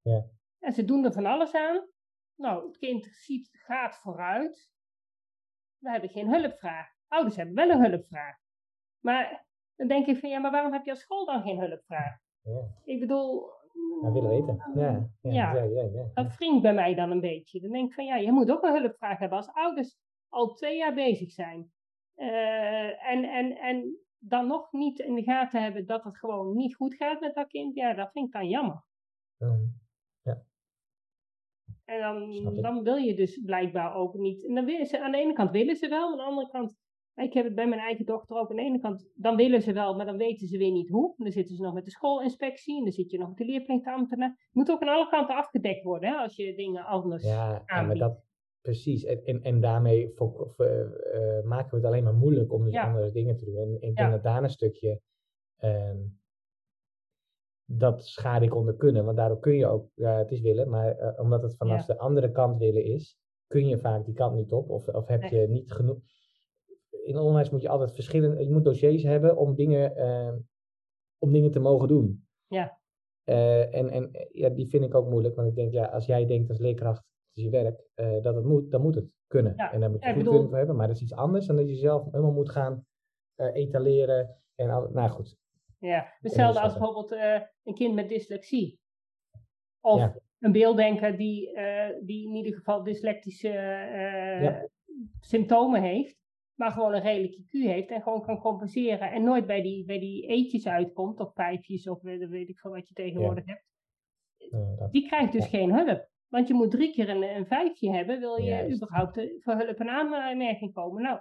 [0.01, 0.25] Ja.
[0.59, 1.87] En ze doen er van alles aan.
[2.35, 4.71] Nou, het kind ziet, gaat vooruit.
[5.77, 6.87] We hebben geen hulpvraag.
[7.07, 8.42] Ouders hebben wel een hulpvraag.
[9.03, 9.45] Maar
[9.75, 12.17] dan denk ik van, ja, maar waarom heb je als school dan geen hulpvraag?
[12.41, 12.61] Ja.
[12.85, 13.51] Ik bedoel...
[14.01, 14.71] Ja, willen weten.
[14.75, 15.63] Ja, ja, ja.
[15.63, 17.61] ja, ja, Dat wringt bij mij dan een beetje.
[17.61, 19.97] Dan denk ik van, ja, je moet ook een hulpvraag hebben als ouders
[20.29, 21.71] al twee jaar bezig zijn.
[22.15, 26.75] Uh, en, en, en dan nog niet in de gaten hebben dat het gewoon niet
[26.75, 28.83] goed gaat met dat kind, ja, dat vind ik dan jammer.
[29.37, 29.81] Um,
[30.21, 30.43] ja.
[31.85, 34.45] En dan, dan wil je dus blijkbaar ook niet.
[34.45, 36.75] En dan willen ze, aan de ene kant willen ze wel, aan de andere kant,
[37.15, 39.73] ik heb het bij mijn eigen dochter ook, aan de ene kant, dan willen ze
[39.73, 41.13] wel, maar dan weten ze weer niet hoe.
[41.17, 44.29] Dan zitten ze nog met de schoolinspectie en dan zit je nog met de leerplichtambtenaar.
[44.29, 47.81] Het moet ook aan alle kanten afgedekt worden, hè, als je dingen anders ja, ja,
[47.81, 48.23] maar dat,
[48.63, 52.75] Precies, en, en, en daarmee voor, uh, maken we het alleen maar moeilijk om dus
[52.75, 53.57] andere dingen te doen.
[53.57, 55.01] En, ik denk dat daar een stukje,
[55.59, 55.95] uh,
[57.65, 60.99] dat schade ik onder kunnen, want daardoor kun je ook, ja, het is willen, maar
[60.99, 64.51] uh, omdat het vanaf de andere kant willen is, kun je vaak die kant niet
[64.51, 65.99] op, of, of heb je niet genoeg.
[67.03, 70.37] In onderwijs moet je altijd verschillende, je moet dossiers hebben om dingen, ehm,
[71.19, 72.27] om dingen te mogen doen.
[72.47, 72.79] Ja.
[73.23, 76.25] Eh, en en ja, die vind ik ook moeilijk, want ik denk, ja, als jij
[76.25, 79.53] denkt als leerkracht, is je werk, uh, dat het moet, dan moet het kunnen.
[79.57, 79.71] Ja.
[79.73, 80.75] En daar moet je Ja, goed bedoel- kunnen voor hebben.
[80.75, 82.85] Maar dat is iets anders dan dat je zelf helemaal moet gaan
[83.35, 84.35] eh, etaleren.
[84.55, 85.35] En al, nou goed,
[85.79, 88.79] Ja, hetzelfde als bijvoorbeeld eh, een kind met dyslexie.
[89.81, 90.15] Of Ja.
[90.39, 94.61] een beelddenker die, eh, die in ieder geval dyslectische eh,
[95.19, 96.17] symptomen heeft,
[96.55, 99.99] maar gewoon een redelijk IQ heeft en gewoon kan compenseren en nooit bij die, bij
[99.99, 103.63] die eetjes uitkomt, of vijfjes, of weet, ik veel wat je tegenwoordig hebt.
[104.91, 106.11] Die krijgt dus geen hulp.
[106.27, 108.75] Want je moet drie keer een, een vijfje hebben, wil je Juist.
[108.75, 111.01] überhaupt eh, voor hulp en aanmerking komen.
[111.01, 111.19] Nou,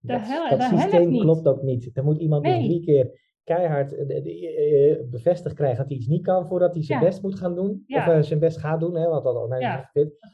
[0.00, 1.20] dat, Dat dat systeem niet.
[1.20, 1.94] klopt ook niet.
[1.94, 6.22] Dan moet iemand dus drie keer keihard eh, eh, bevestigd krijgen dat hij iets niet
[6.24, 7.04] kan voordat hij zijn Ja.
[7.06, 7.82] best moet gaan doen.
[7.86, 7.98] Ja.
[8.06, 9.90] Of eh, zijn best gaat doen, hè, wat dat al nee, Ja.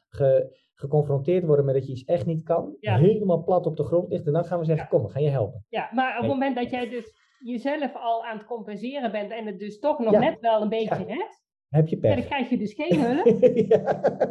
[0.09, 2.77] Ge, geconfronteerd worden met dat je iets echt niet kan.
[2.81, 2.97] Ja.
[2.99, 4.27] Helemaal plat op de grond ligt.
[4.27, 5.65] En dan gaan we zeggen, kom, we gaan je helpen.
[5.69, 7.13] Ja, maar op het moment dat jij dus
[7.45, 11.05] jezelf al aan het compenseren bent en het dus toch nog net wel een beetje
[11.05, 12.27] redt, Heb je ja, dan pech.
[12.27, 13.25] krijg je dus geen hulp.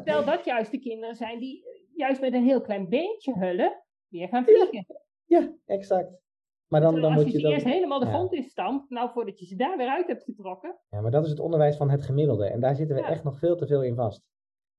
[0.06, 1.64] Terwijl dat juist de kinderen zijn die
[1.96, 4.86] juist met een heel klein beetje hulp weer gaan vliegen.
[5.26, 6.22] Ja, exact.
[6.70, 7.52] Maar dan, dan als je je ze dan...
[7.52, 8.12] eerst helemaal de ja.
[8.12, 10.80] grond in stampt, nou voordat je ze daar weer uit hebt getrokken.
[10.90, 12.46] Ja, maar dat is het onderwijs van het gemiddelde.
[12.46, 13.08] En daar zitten we Ja.
[13.10, 14.28] echt nog veel te veel in vast.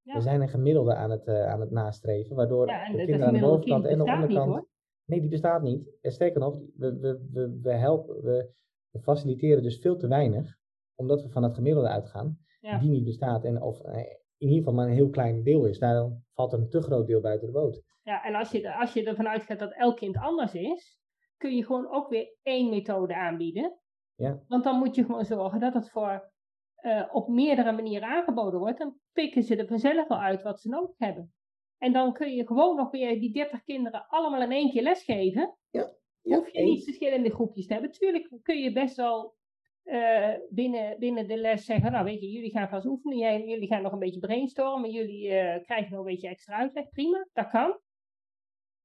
[0.03, 0.15] Ja.
[0.15, 3.27] We zijn een gemiddelde aan het, eh, aan het nastreven, waardoor de de- de kinderen
[3.27, 4.67] aan de bovenkant en de niet, onderkant...
[5.05, 5.89] nee, die bestaat niet.
[6.01, 8.51] En sterker nog, we, we, we, we helpen, we,
[8.91, 10.57] we faciliteren dus veel te weinig,
[10.95, 12.39] omdat we van het gemiddelde uitgaan,
[12.81, 13.45] die niet bestaat.
[13.45, 13.97] En of eh,
[14.37, 15.79] in ieder geval maar een heel klein deel is.
[15.79, 17.83] Daarom valt er een te groot deel buiten de boot.
[18.03, 21.00] Ja, en als je, als je ervan uitgaat dat elk kind anders is,
[21.41, 23.79] kun je gewoon ook weer één methode aanbieden.
[24.15, 24.43] Ja.
[24.49, 26.31] Want dan moet je gewoon zorgen dat het voor
[26.75, 28.79] eh, op meerdere manieren aangeboden wordt.
[28.79, 31.35] Dan pikken ze er vanzelf wel uit wat ze nodig hebben.
[31.79, 35.57] En dan kun je gewoon nog weer die 30 kinderen allemaal in één keer lesgeven.
[35.71, 37.93] Ja, Hoef je niet verschillende groepjes te hebben.
[37.93, 39.35] Tuurlijk kun je best wel
[39.83, 43.69] eh, binnen, binnen de les zeggen, nou weet je, jullie gaan vast oefenen, jij, jullie
[43.69, 47.51] gaan nog een beetje brainstormen, jullie eh, krijgen nog een beetje extra uitleg, prima, dat
[47.51, 47.79] kan.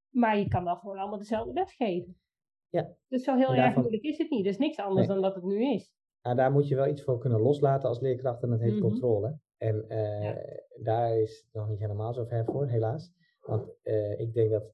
[0.10, 2.20] Maar je kan wel gewoon allemaal dezelfde les geven.
[2.76, 2.96] Ja.
[3.08, 4.44] Dus zo heel erg moeilijk is het niet.
[4.44, 5.16] Dat is niks anders Nee.
[5.16, 5.94] dan dat het nu is.
[6.22, 8.82] Nou, daar moet je wel iets voor kunnen loslaten als leerkracht en dat heet Mhm.
[8.82, 9.40] controle.
[9.58, 10.36] En eh, Ja.
[10.84, 13.14] daar is nog niet helemaal zo ver voor, helaas.
[13.42, 14.74] Want eh, ik denk dat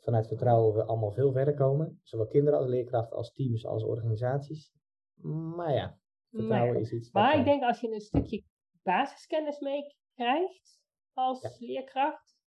[0.00, 2.00] vanuit vertrouwen we allemaal veel verder komen.
[2.02, 4.72] Zowel kinderen als leerkrachten, als teams, als organisaties.
[5.56, 5.98] Maar ja,
[6.30, 7.10] vertrouwen Maar- is iets.
[7.12, 8.42] Maar ik denk als je een stukje
[8.82, 10.78] basiskennis mee krijgt
[11.12, 12.38] als leerkracht,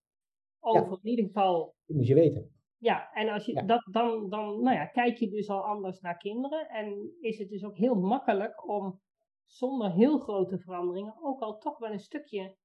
[0.59, 2.51] over in ieder geval die moet je weten.
[2.83, 3.61] Ja, en als je Ja.
[3.61, 6.69] dat dan, dan nou ja, kijk je dus al anders naar kinderen.
[6.69, 9.01] En is het dus ook heel makkelijk om
[9.45, 12.55] zonder heel grote veranderingen ook al toch wel een stukje.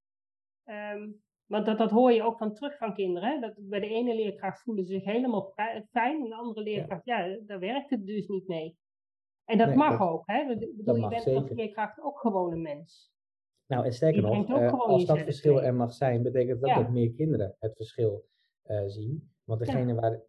[0.64, 1.10] ehm,
[1.46, 3.28] want dat, dat hoor je ook van terug van kinderen.
[3.30, 3.40] Hè?
[3.40, 5.52] Dat bij de ene leerkracht voelen ze zich helemaal
[5.90, 6.22] fijn.
[6.22, 8.76] En de andere leerkracht, ja, daar werkt het dus niet mee.
[9.44, 10.22] En dat Nee, mag dat- ook.
[10.26, 10.40] Hè?
[10.40, 11.56] Ik bedoel, je mag bent als zeker.
[11.56, 13.12] leerkracht ook gewoon een mens.
[13.66, 17.56] Nou, en sterker nog, als dat verschil er mag zijn, betekent dat dat meer kinderen
[17.58, 18.24] het verschil
[18.86, 19.30] zien.
[19.48, 20.20] Want degene waar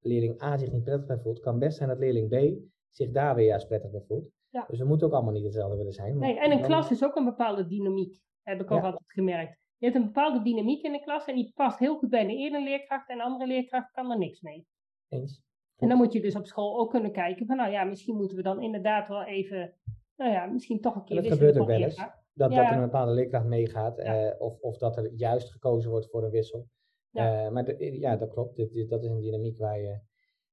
[0.00, 3.34] leerling A zich niet prettig bij voelt, kan best zijn dat leerling B zich daar
[3.34, 4.30] weer juist prettig bij voelt.
[4.68, 6.18] Dus we moeten ook allemaal niet hetzelfde willen zijn.
[6.18, 9.58] Nee, en een klas is ook een bepaalde dynamiek, heb ik ook altijd gemerkt.
[9.76, 12.32] Je hebt een bepaalde dynamiek in de klas en die past heel goed bij de
[12.32, 14.66] ene leerkracht en de andere leerkracht kan er niks mee.
[15.08, 15.42] Eens.
[15.76, 18.36] En dan moet je dus op school ook kunnen kijken van, nou ja, misschien moeten
[18.36, 19.74] we dan inderdaad wel even,
[20.16, 21.22] nou ja, misschien toch een keer...
[21.22, 21.96] dat gebeurt ook wel eens,
[22.32, 26.10] dat, dat er een bepaalde leerkracht meegaat eh, of, of dat er juist gekozen wordt
[26.10, 26.68] voor een wissel.
[27.14, 27.44] Ja.
[27.44, 28.56] Uh, maar ja, dat klopt.
[28.56, 30.00] Dit, dat is een dynamiek waar je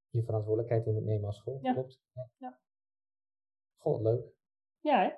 [0.10, 1.60] je verantwoordelijkheid in moet nemen als school.
[1.62, 1.74] Ja.
[1.74, 2.02] Klopt.
[2.38, 2.60] Ja.
[3.78, 4.26] Goh, leuk.
[4.80, 5.12] Ja, hè?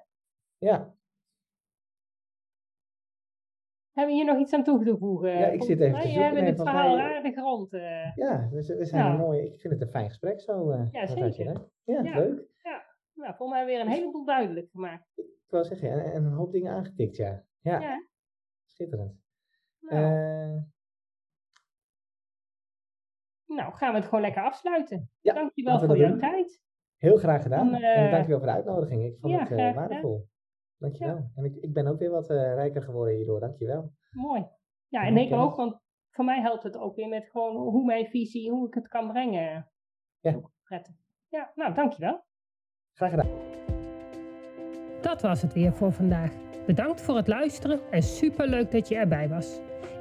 [0.57, 0.95] Ja.
[3.91, 5.37] Hebben we hier nog iets aan toe te voegen?
[5.37, 6.19] Ja, ik zit even te zoeken.
[6.19, 7.73] We hebben het verhaal aardig rond.
[7.73, 8.15] Uh...
[8.15, 10.71] Ja, we, we zijn een mooi, ik vind het een fijn gesprek zo.
[10.71, 11.69] Uh, ja, zeker.
[11.83, 12.47] ja, ja, leuk.
[12.63, 15.11] Ja, nou, volgens mij weer een heleboel duidelijk gemaakt.
[15.15, 17.45] Ik wil zeggen, en, en een hoop dingen aangetikt, ja.
[17.61, 18.07] Ja, ja.
[18.65, 19.21] schitterend.
[19.79, 20.03] Nou.
[20.03, 20.61] Uh,
[23.55, 25.09] nou, gaan we het gewoon lekker afsluiten.
[25.21, 26.61] Ja, dankjewel voor jouw tijd.
[26.97, 27.73] Heel graag gedaan.
[27.73, 29.05] En, uh, en dankjewel voor de uitnodiging.
[29.05, 30.27] Ik vond het uh, waardevol.
[30.77, 31.15] Dankjewel.
[31.15, 31.31] Ja.
[31.35, 33.39] En ik, ik ben ook weer wat uh, rijker geworden hierdoor.
[33.39, 33.93] Dankjewel.
[34.11, 34.45] Mooi.
[34.87, 38.05] Ja, en ik ook, want voor mij helpt het ook weer met gewoon hoe mijn
[38.05, 39.71] visie, hoe ik het kan brengen.
[40.19, 40.39] Ja.
[40.63, 40.93] Prettig.
[41.27, 42.25] Ja, nou, dankjewel.
[42.93, 43.29] Graag gedaan.
[45.01, 46.31] Dat was het weer voor vandaag.
[46.65, 49.59] Bedankt voor het luisteren en super leuk dat je erbij was.